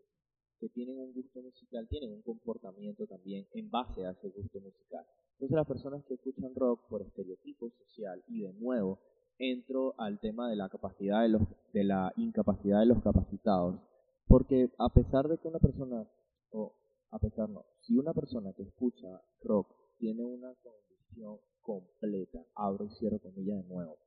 [0.58, 5.04] que tienen un gusto musical tienen un comportamiento también en base a ese gusto musical.
[5.32, 8.98] Entonces las personas que escuchan rock por estereotipo social y de nuevo
[9.38, 11.42] entro al tema de la capacidad de los
[11.74, 13.78] de la incapacidad de los capacitados,
[14.26, 16.08] porque a pesar de que una persona
[16.50, 16.74] o
[17.10, 22.90] a pesar no, si una persona que escucha rock tiene una condición completa, abro y
[22.90, 23.98] cierro comillas de nuevo,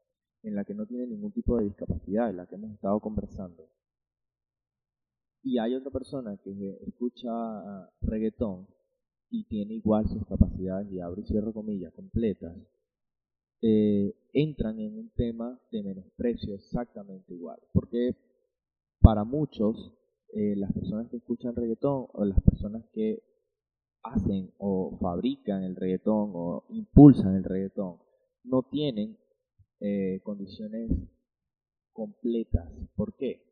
[0.44, 3.70] en la que no tiene ningún tipo de discapacidad, en la que hemos estado conversando.
[5.42, 7.30] Y hay otra persona que escucha
[8.02, 8.68] reggaetón
[9.30, 12.56] y tiene igual sus capacidades, y abro y cierro comillas, completas,
[13.62, 17.60] eh, entran en un tema de menosprecio exactamente igual.
[17.74, 18.16] Porque
[19.02, 19.94] para muchos,
[20.34, 23.24] eh, las personas que escuchan reggaetón o las personas que
[24.04, 27.98] hacen o fabrican el reggaetón o impulsan el reggaetón
[28.44, 29.18] no tienen
[29.80, 30.92] eh, condiciones
[31.94, 32.70] completas.
[32.96, 33.44] ¿Por qué?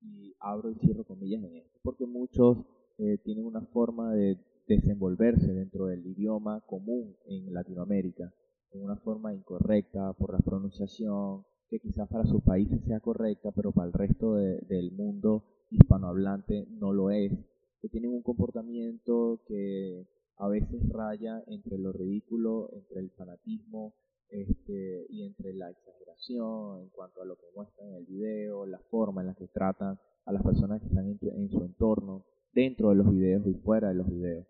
[0.00, 1.78] Y abro y cierro comillas en esto.
[1.82, 2.58] Porque muchos
[2.98, 8.32] eh, tienen una forma de desenvolverse dentro del idioma común en Latinoamérica,
[8.70, 13.72] en una forma incorrecta por la pronunciación, que quizás para sus países sea correcta, pero
[13.72, 17.32] para el resto del mundo hispanohablante no lo es,
[17.80, 23.94] que tienen un comportamiento que a veces raya entre lo ridículo, entre el fanatismo,
[24.30, 28.78] este, y entre la exageración en cuanto a lo que muestran en el video, la
[28.90, 32.96] forma en la que tratan a las personas que están en, su entorno, dentro de
[32.96, 34.46] los videos y fuera de los videos.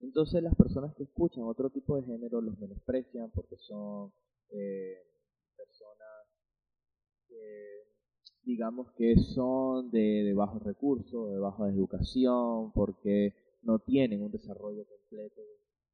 [0.00, 4.12] Entonces las personas que escuchan otro tipo de género los menosprecian porque son
[4.50, 4.98] eh,
[8.44, 14.84] digamos que son de, de bajos recursos, de baja educación, porque no tienen un desarrollo
[14.86, 15.40] completo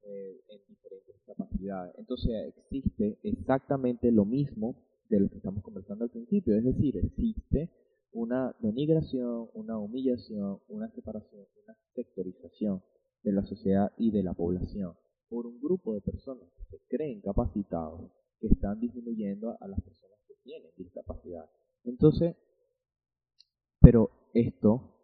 [0.03, 1.95] eh, en diferentes capacidades.
[1.99, 4.77] Entonces existe exactamente lo mismo
[5.09, 7.71] de lo que estamos conversando al principio, es decir, existe
[8.13, 12.83] una denigración, una humillación, una separación, una sectorización
[13.23, 14.95] de la sociedad y de la población
[15.29, 20.19] por un grupo de personas que se creen capacitados que están disminuyendo a las personas
[20.27, 21.49] que tienen discapacidad.
[21.85, 22.37] Entonces,
[23.81, 24.97] pero esto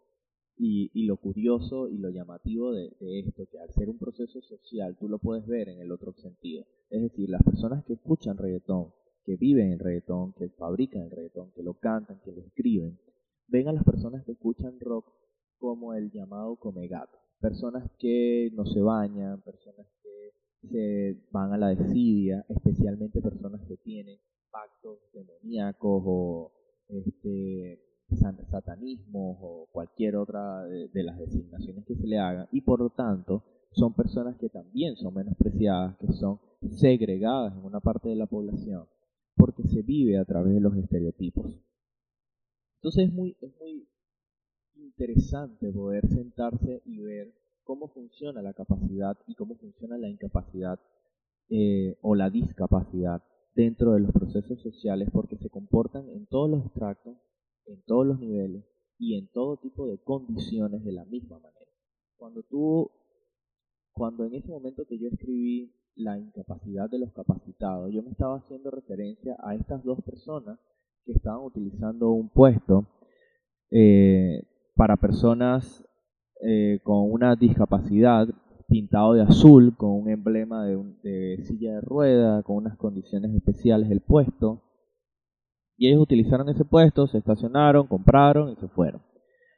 [0.57, 5.07] y, lo curioso y lo llamativo de, esto, que al ser un proceso social, tú
[5.07, 6.65] lo puedes ver en el otro sentido.
[6.89, 8.91] Es decir, las personas que escuchan reggaetón,
[9.23, 12.99] que viven en reggaetón, que fabrican el reggaetón, que lo cantan, que lo escriben,
[13.47, 15.05] ven a las personas que escuchan rock
[15.57, 17.17] como el llamado comegato.
[17.39, 23.77] Personas que no se bañan, personas que se van a la desidia, especialmente personas que
[23.77, 26.51] tienen pactos demoníacos o
[26.89, 27.79] este,
[28.49, 33.43] satanismo o cualquier otra de, las designaciones que se le haga y por lo tanto
[33.71, 36.39] son personas que también son menospreciadas, que son
[36.77, 38.87] segregadas en una parte de la población,
[39.35, 41.59] porque se vive a través de los estereotipos.
[42.77, 43.87] Entonces es muy, es muy
[44.75, 47.33] interesante poder sentarse y ver
[47.67, 50.79] cómo funciona la capacidad y cómo funciona la incapacidad
[51.49, 53.21] eh, o la discapacidad
[53.53, 57.17] dentro de los procesos sociales porque se comportan en todos los extractos,
[57.65, 58.63] en todos los niveles
[58.97, 61.71] y en todo tipo de condiciones de la misma manera.
[62.15, 62.89] Cuando tú,
[63.91, 68.37] cuando en ese momento que yo escribí la incapacidad de los capacitados, yo me estaba
[68.37, 70.57] haciendo referencia a estas dos personas
[71.03, 72.85] que estaban utilizando un puesto
[73.71, 74.41] eh,
[74.75, 75.83] para personas
[76.41, 78.27] eh, con una discapacidad
[78.67, 83.89] pintado de azul, con un emblema de, de silla de rueda, con unas condiciones especiales
[83.89, 84.63] del puesto.
[85.77, 89.01] Y ellos utilizaron ese puesto, se estacionaron, compraron y se fueron.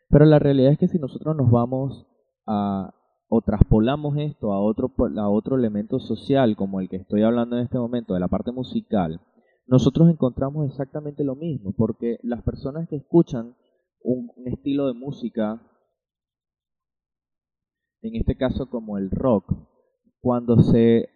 [0.10, 2.06] Pero la realidad es que si nosotros nos vamos
[2.46, 2.94] a
[3.30, 7.64] o traspolamos esto a otro, a otro elemento social como el que estoy hablando en
[7.64, 9.22] este momento, de la parte musical,
[9.68, 13.56] nosotros encontramos exactamente lo mismo, porque las personas que escuchan
[14.02, 15.62] un, estilo de música,
[18.02, 19.54] en este caso como el rock,
[20.22, 21.10] cuando se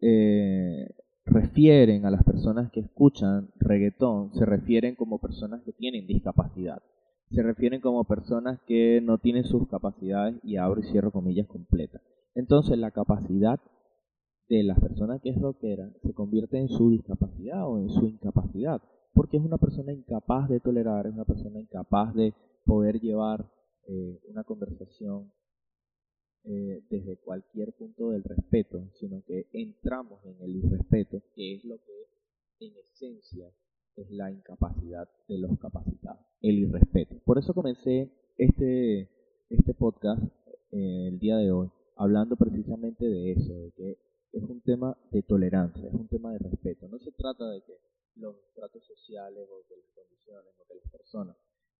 [0.00, 0.88] eh,
[1.24, 6.82] refieren a las personas que escuchan reggaetón, se refieren como personas que tienen discapacidad.
[7.30, 12.02] Se refieren como personas que no tienen sus capacidades y abro y cierro comillas completas.
[12.34, 13.60] Entonces la capacidad
[14.48, 18.82] de las personas que es rockera se convierte en su discapacidad o en su incapacidad,
[19.14, 23.50] porque es una persona incapaz de tolerar, es una persona incapaz de poder llevar
[23.88, 25.32] eh, una conversación
[26.44, 31.78] eh, desde cualquier punto del respeto, sino que entramos en el irrespeto, que es lo
[31.78, 33.50] que en esencia
[33.96, 37.16] es la incapacidad de los capacitados, el irrespeto.
[37.24, 39.08] Por eso comencé este,
[39.48, 40.22] este podcast
[40.72, 43.98] eh, el día de hoy, hablando precisamente de eso, de que
[44.32, 46.88] es un tema de tolerancia, es un tema de respeto.
[46.88, 47.78] No se trata de que
[48.16, 51.36] los tratos sociales o de las condiciones o de las personas.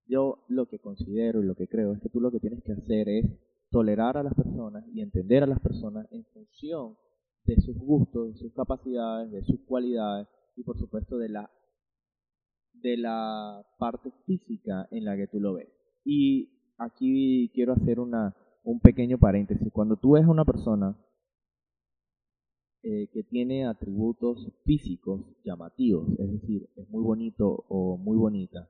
[0.07, 2.73] Yo lo que considero y lo que creo es que tú lo que tienes que
[2.73, 3.27] hacer es
[3.75, 6.97] tolerar a las personas y entender a las personas en función
[7.43, 11.51] de sus gustos, de sus capacidades, de sus cualidades y por supuesto de la
[12.73, 15.69] de la parte física en la que tú lo ves.
[16.05, 19.73] Y aquí quiero hacer una, un pequeño paréntesis.
[19.73, 20.97] Cuando tú ves una persona
[22.85, 28.69] eh, que tiene atributos físicos llamativos, es decir, es muy bonito o muy bonita,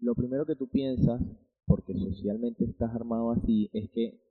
[0.00, 1.22] lo primero que tú piensas,
[1.64, 4.21] porque socialmente estás armado así, es que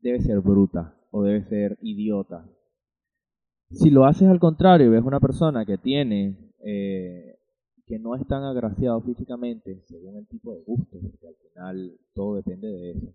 [0.00, 2.44] debe ser bruta o debe ser idiota.
[3.70, 7.38] Si lo haces al contrario y ves una persona que tiene, eh,
[7.86, 12.36] que no es tan agraciado físicamente, según el tipo de gusto, porque al final todo
[12.36, 13.14] depende de eso,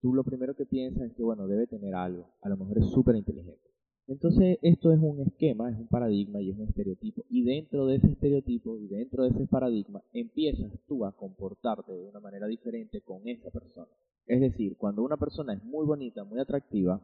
[0.00, 2.86] tú lo primero que piensas es que, bueno, debe tener algo, a lo mejor es
[2.90, 3.73] súper inteligente.
[4.06, 7.24] Entonces esto es un esquema, es un paradigma y es un estereotipo.
[7.30, 12.08] Y dentro de ese estereotipo y dentro de ese paradigma empiezas tú a comportarte de
[12.08, 13.88] una manera diferente con esa persona.
[14.26, 17.00] Es decir, cuando una persona es muy bonita, muy atractiva,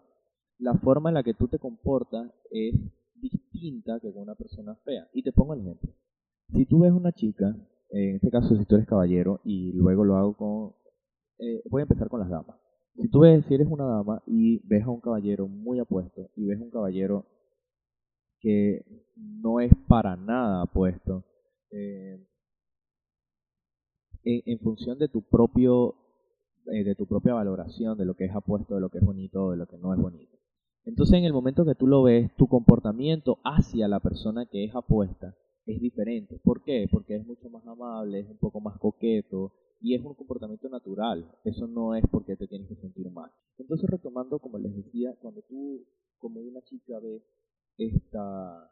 [0.59, 2.75] la forma en la que tú te comportas es
[3.15, 5.09] distinta que con una persona fea.
[5.15, 5.91] Y te pongo el ejemplo.
[6.53, 7.57] Si tú ves una chica,
[7.91, 10.73] en este caso si tú eres caballero, y luego lo hago con...
[11.39, 12.57] Eh, voy a empezar con las damas.
[12.97, 16.47] Si tú ves, si eres una dama y ves a un caballero muy apuesto y
[16.47, 17.25] ves a un caballero
[18.41, 18.85] que
[19.17, 21.25] no es para nada apuesto,
[21.71, 22.27] eh,
[24.25, 25.95] en, función de tu propio
[26.73, 29.51] eh, de tu propia valoración de lo que es apuesto, de lo que es bonito,
[29.51, 30.37] de lo que no es bonito.
[30.85, 34.75] Entonces en el momento que tú lo ves, tu comportamiento hacia la persona que es
[34.75, 36.41] apuesta es diferente.
[36.43, 36.87] ¿Por qué?
[36.91, 41.31] Porque es mucho más amable, es un poco más coqueto y es un comportamiento natural.
[41.45, 43.31] Eso no es porque te tienes que sentir mal.
[43.59, 45.85] Entonces retomando, como les decía, cuando tú
[46.19, 47.23] como una chica ves
[47.79, 48.71] esta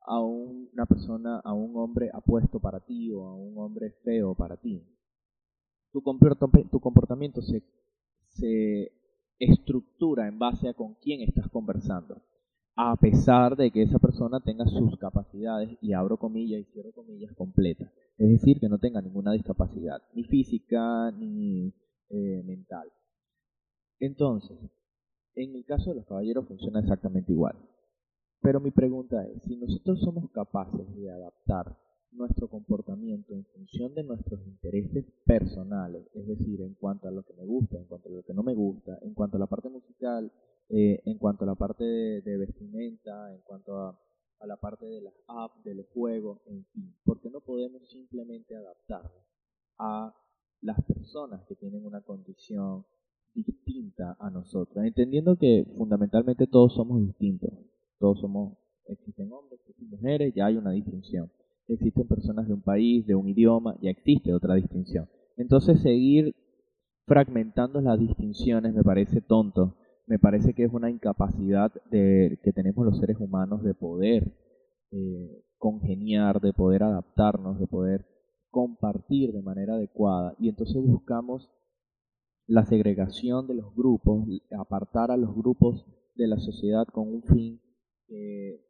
[0.00, 4.56] a una persona, a un hombre apuesto para ti o a un hombre feo para
[4.56, 4.82] ti,
[5.92, 6.02] tu,
[6.70, 7.62] tu comportamiento se,
[8.28, 8.92] se
[9.38, 12.22] estructura en base a con quién estás conversando.
[12.80, 17.34] A pesar de que esa persona tenga sus capacidades, y abro comillas y cierro comillas,
[17.34, 17.90] completas.
[18.16, 21.74] Es decir, que no tenga ninguna discapacidad, ni física ni
[22.08, 22.88] eh, mental.
[23.98, 24.56] Entonces,
[25.34, 27.56] en el caso de los caballeros funciona exactamente igual.
[28.42, 31.76] Pero mi pregunta es, si nosotros somos capaces de adaptar
[32.12, 37.34] nuestro comportamiento en función de nuestros intereses personales, es decir, en cuanto a lo que
[37.34, 39.68] me gusta, en cuanto a lo que no me gusta, en cuanto a la parte
[39.68, 40.30] musical,
[40.70, 43.98] eh, en cuanto a la parte de, vestimenta, en cuanto a,
[44.46, 49.24] la parte de las apps, de los juegos, en fin, porque no podemos simplemente adaptarnos
[49.78, 50.14] a
[50.60, 52.84] las personas que tienen una condición
[53.34, 57.50] distinta a nosotros, entendiendo que fundamentalmente todos somos distintos,
[57.98, 61.30] todos somos, existen hombres, existen mujeres, ya hay una distinción,
[61.66, 65.08] existen personas de un país, de un idioma, ya existe otra distinción.
[65.36, 66.34] Entonces seguir
[67.06, 69.76] fragmentando las distinciones me parece tonto,
[70.08, 74.32] me parece que es una incapacidad de, que tenemos los seres humanos de poder
[74.90, 78.06] eh, congeniar, de poder adaptarnos, de poder
[78.50, 80.34] compartir de manera adecuada.
[80.38, 81.50] Y entonces buscamos
[82.46, 84.26] la segregación de los grupos,
[84.58, 85.84] apartar a los grupos
[86.14, 87.60] de la sociedad con un fin
[88.06, 88.64] que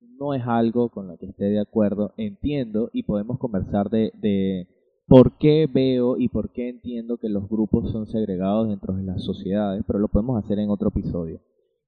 [0.00, 4.66] no es algo con lo que esté de acuerdo, entiendo y podemos conversar de, de
[5.06, 9.22] por qué veo y por qué entiendo que los grupos son segregados dentro de las
[9.22, 11.40] sociedades, pero lo podemos hacer en otro episodio.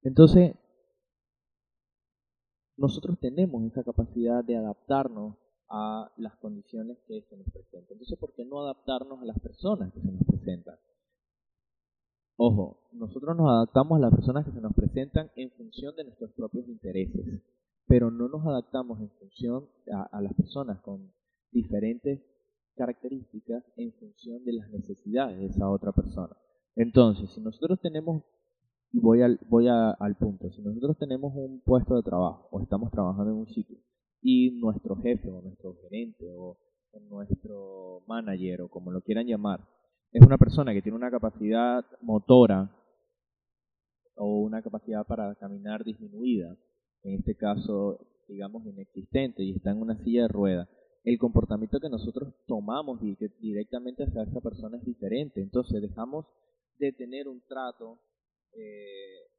[0.02, 0.54] Entonces,
[2.76, 5.36] nosotros tenemos esa capacidad de adaptarnos
[5.68, 7.92] a las condiciones que se nos presentan.
[7.92, 10.76] Entonces, ¿por qué no adaptarnos a las personas que se nos presentan?
[12.36, 16.32] Ojo, nosotros nos adaptamos a las personas que se nos presentan en función de nuestros
[16.32, 17.42] propios intereses,
[17.86, 19.66] pero no nos adaptamos en función
[20.12, 21.12] a, las personas con
[21.50, 22.20] diferentes
[22.76, 26.36] características en función de las necesidades de esa otra persona.
[26.76, 28.22] Entonces, si nosotros tenemos,
[28.92, 32.90] y voy al, voy al punto, si nosotros tenemos un puesto de trabajo o estamos
[32.90, 33.78] trabajando en un sitio
[34.20, 36.58] y nuestro jefe o nuestro gerente o
[37.08, 39.60] nuestro manager o como lo quieran llamar,
[40.12, 42.70] es una persona que tiene una capacidad motora
[44.16, 46.56] o una capacidad para caminar disminuida,
[47.02, 47.98] en este caso,
[48.28, 50.68] digamos, inexistente, y está en una silla de ruedas,
[51.06, 53.00] el comportamiento que nosotros tomamos
[53.40, 55.40] directamente hacia esa persona es diferente.
[55.40, 56.26] Entonces dejamos
[56.78, 58.00] de tener un trato
[58.52, 59.30] eh,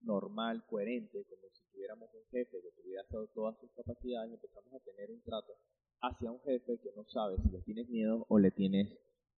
[0.00, 3.02] normal, coherente, como si tuviéramos un jefe que tuviera
[3.34, 5.52] todas sus capacidades, y empezamos a tener un trato
[6.00, 8.88] hacia un jefe que no sabe si le tienes miedo o le tienes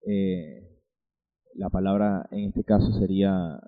[0.06, 0.78] eh,
[1.54, 3.60] la palabra en este caso sería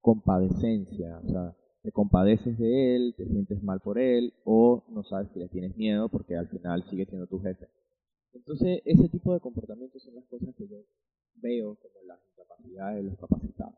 [0.00, 5.28] compadecencia, o sea, te compadeces de él, te sientes mal por él, o no sabes
[5.32, 7.68] si le tienes miedo porque al final sigue siendo tu jefe.
[8.32, 10.78] Entonces, ese tipo de comportamientos son las cosas que yo
[11.36, 13.74] veo como las incapacidades de los capacitados.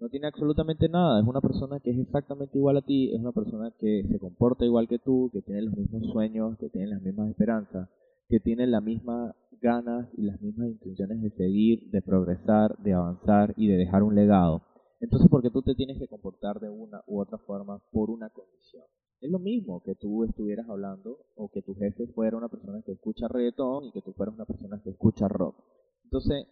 [0.00, 3.32] No tiene absolutamente nada, es una persona que es exactamente igual a ti, es una
[3.32, 7.02] persona que se comporta igual que tú, que tiene los mismos sueños, que tiene las
[7.02, 7.88] mismas esperanzas,
[8.28, 13.54] que tiene las mismas ganas y las mismas intenciones de seguir, de progresar, de avanzar
[13.56, 14.62] y de dejar un legado.
[15.00, 18.30] Entonces, ¿por qué tú te tienes que comportar de una u otra forma por una
[18.30, 18.84] condición?
[19.20, 22.92] Es lo mismo que tú estuvieras hablando o que tu jefe fuera una persona que
[22.92, 25.56] escucha reggaetón y que tú fueras una persona que escucha rock.
[26.04, 26.46] Entonces,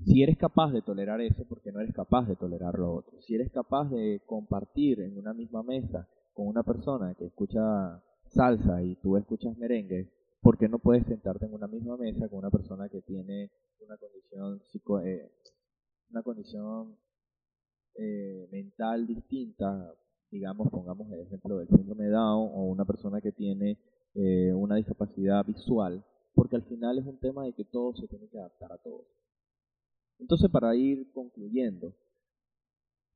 [0.00, 3.20] si eres capaz de tolerar eso, ¿por qué no eres capaz de tolerar lo otro?
[3.22, 8.82] Si eres capaz de compartir en una misma mesa con una persona que escucha salsa
[8.82, 12.50] y tú escuchas merengue, ¿por qué no puedes sentarte en una misma mesa con una
[12.50, 13.50] persona que tiene
[13.80, 15.30] una condición psico, eh,
[16.10, 16.96] una condición
[17.96, 19.94] eh, mental distinta,
[20.30, 23.78] digamos, pongamos el ejemplo del síndrome Down o una persona que tiene
[24.14, 28.28] eh, una discapacidad visual, porque al final es un tema de que todo se tiene
[28.28, 29.06] que adaptar a todos.
[30.18, 31.94] Entonces, para ir concluyendo,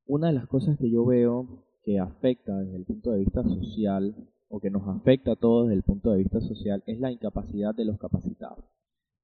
[0.05, 4.15] una de las cosas que yo veo que afecta desde el punto de vista social
[4.49, 7.73] o que nos afecta a todos desde el punto de vista social es la incapacidad
[7.75, 8.65] de los capacitados.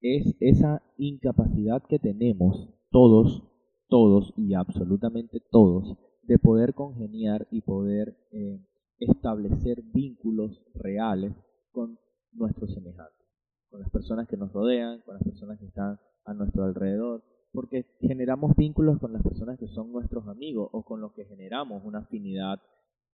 [0.01, 3.43] Es esa incapacidad que tenemos todos,
[3.87, 8.59] todos y absolutamente todos de poder congeniar y poder eh,
[8.99, 11.33] establecer vínculos reales
[11.71, 11.99] con
[12.31, 13.27] nuestros semejantes,
[13.69, 17.85] con las personas que nos rodean, con las personas que están a nuestro alrededor, porque
[18.01, 21.99] generamos vínculos con las personas que son nuestros amigos o con los que generamos una
[21.99, 22.59] afinidad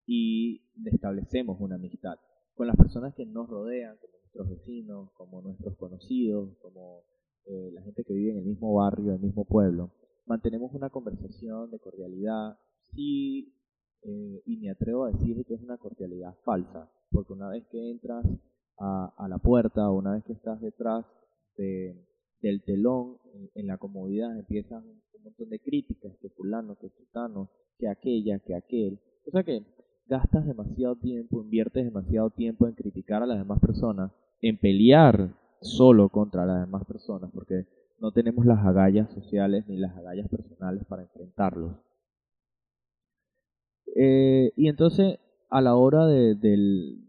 [0.06, 2.16] y establecemos una amistad
[2.62, 7.04] con las personas que nos rodean, como nuestros vecinos, como nuestros conocidos, como
[7.46, 9.92] eh, la gente que vive en el mismo barrio, el mismo pueblo.
[10.26, 12.58] Mantenemos una conversación de cordialidad,
[12.94, 13.54] sí,
[14.04, 17.92] eh, y me atrevo a decir que es una cordialidad falsa, porque una vez que
[17.92, 18.26] entras
[18.80, 21.06] a, a la puerta una vez que estás detrás
[21.58, 21.96] de,
[22.42, 23.18] del telón,
[23.56, 28.56] en, la comodidad, empiezan un montón de críticas, que fulano, que tutano, que aquella, que
[28.56, 29.00] aquel.
[29.28, 29.64] O sea que
[30.08, 34.12] gastas demasiado tiempo, inviertes demasiado tiempo en criticar a las demás personas,
[34.42, 37.66] en pelear solo contra las demás personas, porque
[38.02, 41.78] no tenemos las agallas sociales ni las agallas personales para enfrentarlos.
[43.96, 46.40] Eh, y entonces, a la hora del,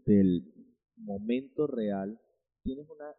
[0.05, 0.53] del
[0.95, 2.19] momento real,
[2.63, 3.13] tienes una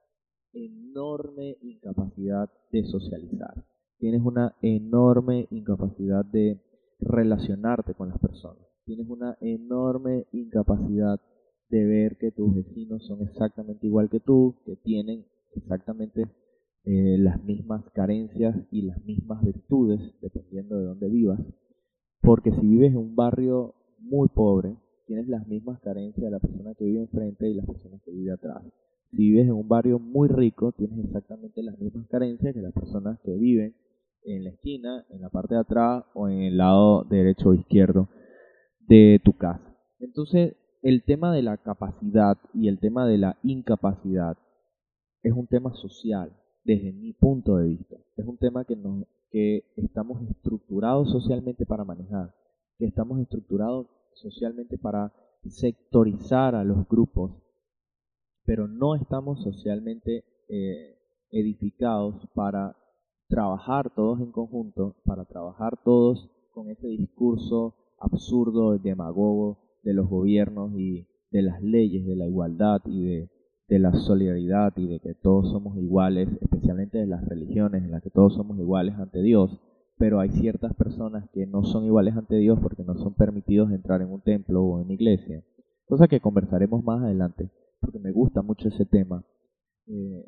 [0.53, 3.55] enorme incapacidad de socializar.
[3.99, 6.61] Tienes una enorme incapacidad de
[7.01, 11.20] relacionarte con las personas tienes una enorme incapacidad
[11.68, 16.27] de ver que tus vecinos son exactamente igual que tú, que tienen exactamente
[16.85, 21.41] eh, las mismas carencias y las mismas virtudes, dependiendo de dónde vivas,
[22.20, 24.76] porque si vives en un barrio muy pobre,
[25.07, 28.32] tienes las mismas carencias de la persona que vive enfrente y las personas que vive
[28.32, 28.62] atrás.
[29.11, 33.18] Si vives en un barrio muy rico, tienes exactamente las mismas carencias que las personas
[33.20, 33.74] que viven
[34.24, 38.09] en la esquina, en la parte de atrás o en el lado derecho o izquierdo
[38.80, 39.76] de tu casa.
[40.01, 44.37] Entonces, el tema de la capacidad y el tema de la incapacidad
[45.22, 46.32] es un tema social,
[46.64, 47.96] desde mi punto de vista.
[48.16, 52.34] Es un tema que, nos, que estamos estructurados socialmente para manejar,
[52.78, 55.12] que estamos estructurados socialmente para
[55.46, 57.32] sectorizar a los grupos,
[58.44, 60.98] pero no estamos socialmente eh,
[61.30, 62.76] edificados para
[63.28, 70.72] trabajar todos en conjunto, para trabajar todos con ese discurso absurdo, demagogo de los gobiernos
[70.78, 73.30] y de las leyes de la igualdad y de
[73.68, 78.02] de la solidaridad y de que todos somos iguales, especialmente de las religiones en las
[78.02, 79.58] que todos somos iguales ante Dios,
[79.96, 84.02] pero hay ciertas personas que no son iguales ante Dios porque no son permitidos entrar
[84.02, 85.42] en un templo o en iglesia,
[85.86, 87.50] cosa que conversaremos más adelante,
[87.80, 89.24] porque me gusta mucho ese tema
[89.86, 90.24] eh,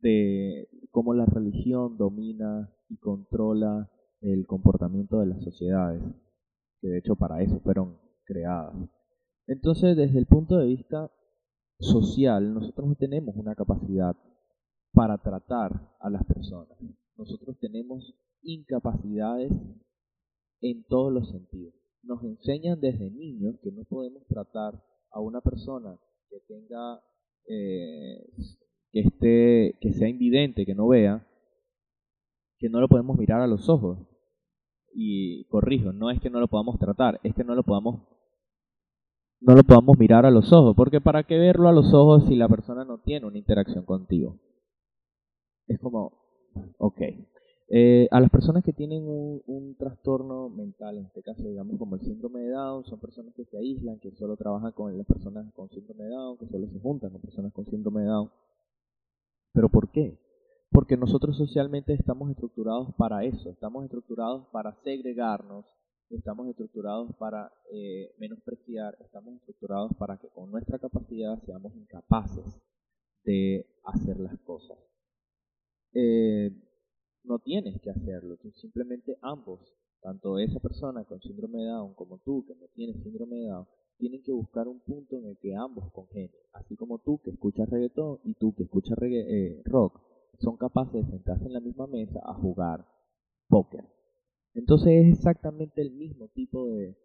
[0.00, 6.02] de cómo la religión domina y controla el comportamiento de las sociedades,
[6.80, 8.74] que de hecho para eso fueron creadas.
[9.46, 11.10] Entonces, desde el punto de vista
[11.78, 14.16] social, nosotros no tenemos una capacidad
[14.92, 16.76] para tratar a las personas.
[17.16, 19.52] Nosotros tenemos incapacidades
[20.60, 21.74] en todos los sentidos.
[22.02, 25.98] Nos enseñan desde niños que no podemos tratar a una persona
[26.30, 27.00] que tenga,
[27.46, 28.30] eh,
[28.92, 31.26] que esté, que sea invidente, que no vea,
[32.58, 33.98] que no lo podemos mirar a los ojos.
[34.92, 38.17] Y corrijo, no es que no lo podamos tratar, es que no lo podamos
[39.40, 42.36] no lo podamos mirar a los ojos, porque para qué verlo a los ojos si
[42.36, 44.38] la persona no tiene una interacción contigo.
[45.66, 46.12] Es como,
[46.78, 47.00] ok.
[47.70, 52.00] Eh, a las personas que tienen un, trastorno mental, en este caso digamos como el
[52.00, 55.68] síndrome de Down, son personas que se aíslan, que solo trabajan con las personas con
[55.68, 58.30] síndrome de Down, que solo se juntan con personas con síndrome de Down.
[59.52, 60.18] ¿Pero por qué?
[60.70, 65.66] Porque nosotros socialmente estamos estructurados para eso, estamos estructurados para segregarnos,
[66.10, 72.44] estamos estructurados para eh, menospreciar, estamos estructurados para que con nuestra capacidad seamos incapaces
[73.24, 74.78] de hacer las cosas.
[75.92, 76.50] Eh,
[77.24, 79.60] no tienes que hacerlo, simplemente ambos,
[80.00, 83.66] tanto esa persona con síndrome de Down como tú que no tienes síndrome de Down,
[83.98, 87.68] tienen que buscar un punto en el que ambos congenien, así como tú que escuchas
[87.68, 90.00] reggaetón y tú que escuchas eh, rock,
[90.38, 92.86] son capaces de sentarse en la misma mesa a jugar
[93.48, 93.97] póker
[94.58, 96.96] entonces es exactamente el mismo tipo de,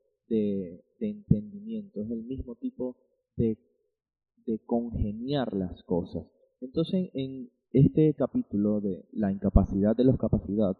[0.99, 2.97] entendimiento, es el mismo tipo
[3.35, 3.59] de,
[4.65, 6.25] congeniar las cosas.
[6.61, 10.17] Entonces en este capítulo de la incapacidad de los,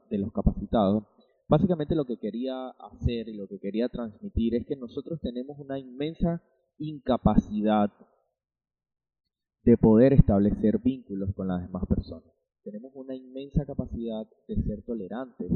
[0.09, 1.03] de los capacitados,
[1.47, 5.77] básicamente lo que quería hacer y lo que quería transmitir es que nosotros tenemos una
[5.77, 6.41] inmensa
[6.79, 7.91] incapacidad
[9.63, 12.33] de poder establecer vínculos con las demás personas.
[12.63, 15.51] Tenemos una inmensa capacidad de ser tolerantes,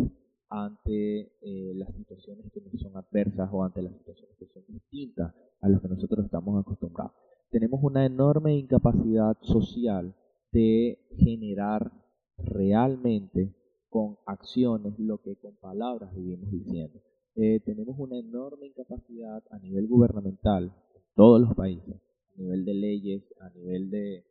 [0.49, 5.33] ante eh, las situaciones que nos son adversas o ante las situaciones que son distintas
[5.61, 7.13] a las que nosotros estamos acostumbrados.
[7.49, 10.15] Tenemos una enorme incapacidad social
[10.51, 11.91] de generar
[12.37, 13.53] realmente
[13.89, 17.01] con acciones lo que con palabras vivimos diciendo.
[17.35, 21.95] Eh, tenemos una enorme incapacidad a nivel gubernamental en todos los países,
[22.35, 24.23] a nivel de leyes, a nivel de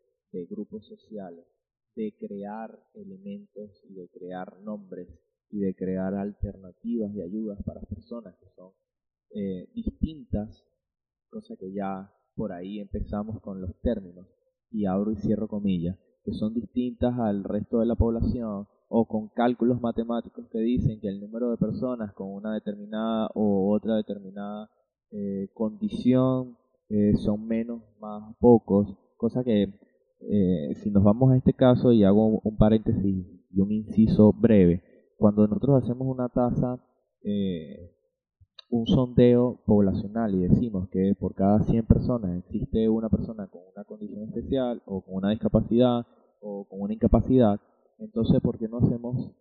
[0.51, 1.47] grupos sociales,
[1.95, 5.09] de crear elementos y de crear nombres
[5.51, 8.73] y de crear alternativas de ayudas para personas que son
[9.35, 10.65] eh, distintas,
[11.31, 14.27] cosa que ya por ahí empezamos con los términos,
[14.71, 19.29] y abro y cierro comillas, que son distintas al resto de la población o con
[19.29, 24.71] cálculos matemáticos que dicen que el número de personas con una determinada o otra determinada
[25.11, 26.57] eh, condición
[26.89, 29.73] eh, son menos más pocos, cosa que
[30.83, 34.83] si nos vamos a este caso y hago un paréntesis y un inciso breve,
[35.17, 36.79] cuando nosotros hacemos una tasa,
[37.23, 37.93] eh,
[38.71, 43.85] un sondeo poblacional y decimos que por cada 100 personas existe una persona con una
[43.85, 46.07] condición especial o con una discapacidad
[46.41, 47.61] o con una incapacidad,
[47.99, 49.33] entonces ¿por qué no hacemos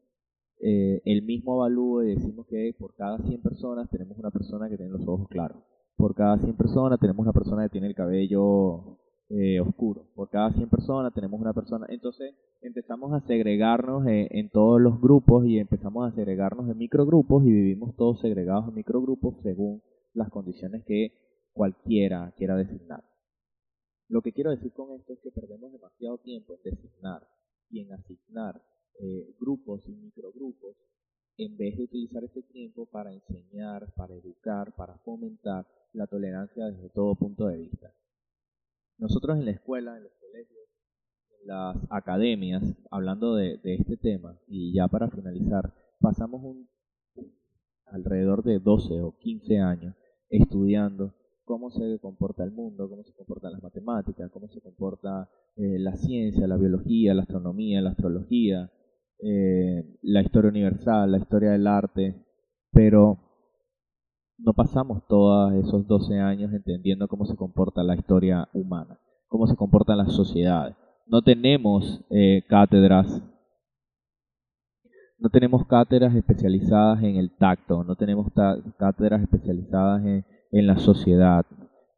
[0.62, 4.78] eh, el mismo avalúo y decimos que por cada 100 personas tenemos una persona que
[4.78, 5.58] tiene los ojos claros?
[5.98, 9.00] Por cada 100 personas tenemos una persona que tiene el cabello
[9.30, 10.08] eh, oscuro.
[10.14, 11.88] Por cada 100 personas tenemos una persona.
[11.90, 17.52] Entonces empezamos a segregarnos en, todos los grupos y empezamos a segregarnos en microgrupos y
[17.52, 19.82] vivimos todos segregados en microgrupos según
[20.14, 21.12] las condiciones que
[21.54, 23.04] cualquiera quiera designar.
[24.08, 27.28] Lo que quiero decir con esto es que perdemos demasiado tiempo en designar
[27.72, 28.62] y en asignar
[29.00, 30.76] eh, grupos y microgrupos
[31.38, 36.90] en vez de utilizar ese tiempo para enseñar, para educar, para fomentar la tolerancia desde
[36.90, 37.92] todo punto de vista.
[38.98, 40.70] Nosotros en la escuela, en los colegios,
[41.42, 46.70] en las academias, hablando de, este tema, y ya para finalizar, pasamos un,
[47.88, 49.96] alrededor de 12 o 15 años
[50.30, 55.78] estudiando cómo se comporta el mundo, cómo se comportan las matemáticas, cómo se comporta eh,
[55.80, 58.72] la ciencia, la biología, la astronomía, la astrología,
[59.20, 62.26] eh, la historia universal, la historia del arte,
[62.72, 63.25] pero
[64.38, 69.56] no pasamos todos esos 12 años entendiendo cómo se comporta la historia humana, cómo se
[69.56, 70.76] comportan las sociedades.
[71.08, 73.24] No tenemos eh, cátedras,
[75.18, 78.32] no tenemos cátedras especializadas en el tacto, no tenemos
[78.78, 80.04] cátedras especializadas
[80.52, 81.46] en, la sociedad,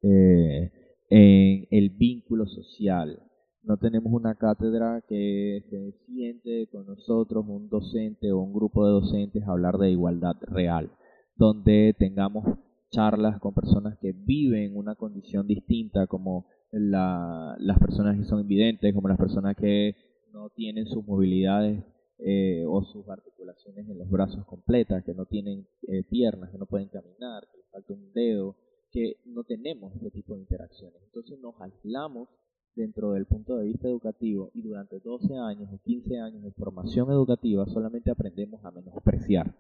[0.01, 0.71] eh,
[1.09, 3.19] en el vínculo social,
[3.67, 8.93] no tenemos una cátedra que se siente con nosotros, un docente o un grupo de
[8.93, 10.89] docentes, a hablar de igualdad real,
[11.37, 12.45] donde tengamos
[12.89, 19.07] charlas con personas que viven una condición distinta, como las personas que son invidentes, como
[19.07, 19.95] las personas que
[20.33, 21.83] no tienen sus movilidades
[22.19, 26.65] eh, o sus articulaciones en los brazos completas, que no tienen eh, piernas, que no
[26.65, 28.55] pueden caminar, que les falta un dedo,
[28.91, 31.01] que no tenemos ese tipo de interacciones.
[31.03, 32.29] Entonces nos aislamos
[32.75, 37.09] dentro del punto de vista educativo y durante 12 años o 15 años de formación
[37.11, 39.53] educativa solamente aprendemos a menospreciar.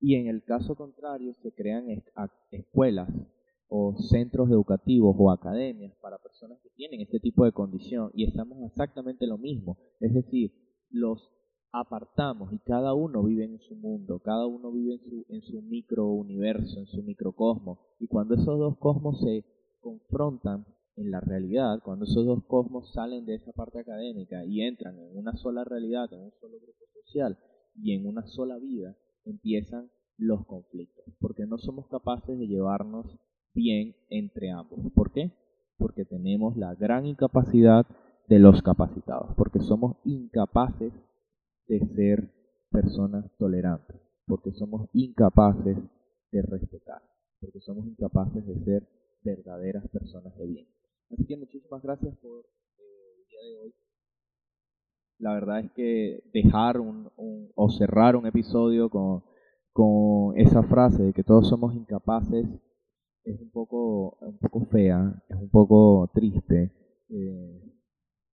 [0.00, 1.86] Y en el caso contrario se crean
[2.50, 3.08] escuelas
[3.68, 8.58] o centros educativos o academias para personas que tienen este tipo de condición y estamos
[8.70, 9.78] exactamente lo mismo.
[10.00, 10.52] Es decir,
[10.90, 11.30] los
[11.72, 15.62] apartamos y cada uno vive en su mundo, cada uno vive en su, en su
[15.62, 17.80] micro universo, en su microcosmo.
[17.98, 19.44] Y cuando esos dos cosmos se
[19.80, 20.64] confrontan,
[20.98, 25.16] en la realidad, cuando esos dos cosmos salen de esa parte académica y entran en
[25.16, 27.38] una sola realidad, en un solo grupo social
[27.76, 28.96] y en una sola vida,
[29.28, 33.06] empiezan los conflictos, porque no somos capaces de llevarnos
[33.54, 34.80] bien entre ambos.
[34.94, 35.32] ¿Por qué?
[35.76, 37.86] Porque tenemos la gran incapacidad
[38.28, 40.92] de los capacitados, porque somos incapaces
[41.66, 42.30] de ser
[42.70, 45.78] personas tolerantes, porque somos incapaces
[46.32, 47.02] de respetar,
[47.40, 48.88] porque somos incapaces de ser
[49.22, 50.68] verdaderas personas de bien.
[51.10, 52.44] Así que muchísimas gracias por
[52.78, 53.74] eh, el día de hoy.
[55.18, 57.10] La verdad es que dejar un,
[57.54, 59.24] o cerrar un episodio con,
[59.72, 62.46] con esa frase de que todos somos incapaces
[63.24, 66.72] es un poco, un poco fea, es un poco triste,
[67.08, 67.62] eh,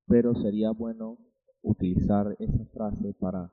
[0.07, 1.17] pero sería bueno
[1.61, 3.51] utilizar esa frase para,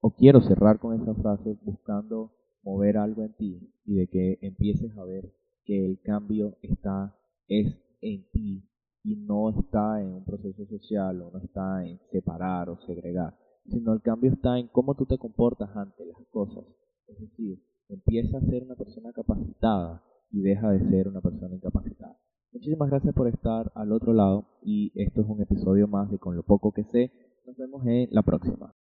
[0.00, 2.32] o quiero cerrar con esa frase buscando
[2.62, 5.34] mover algo en ti y de que empieces a ver
[5.64, 7.16] que el cambio está
[7.48, 8.69] es en ti
[9.02, 13.36] y no está en un proceso social o no está en separar o segregar,
[13.66, 16.64] sino el cambio está en cómo tú te comportas ante las cosas.
[17.06, 22.16] Es decir, empieza a ser una persona capacitada y deja de ser una persona incapacitada.
[22.52, 26.36] Muchísimas gracias por estar al otro lado y esto es un episodio más de Con
[26.36, 27.12] lo poco que sé.
[27.46, 28.74] Nos vemos en la próxima.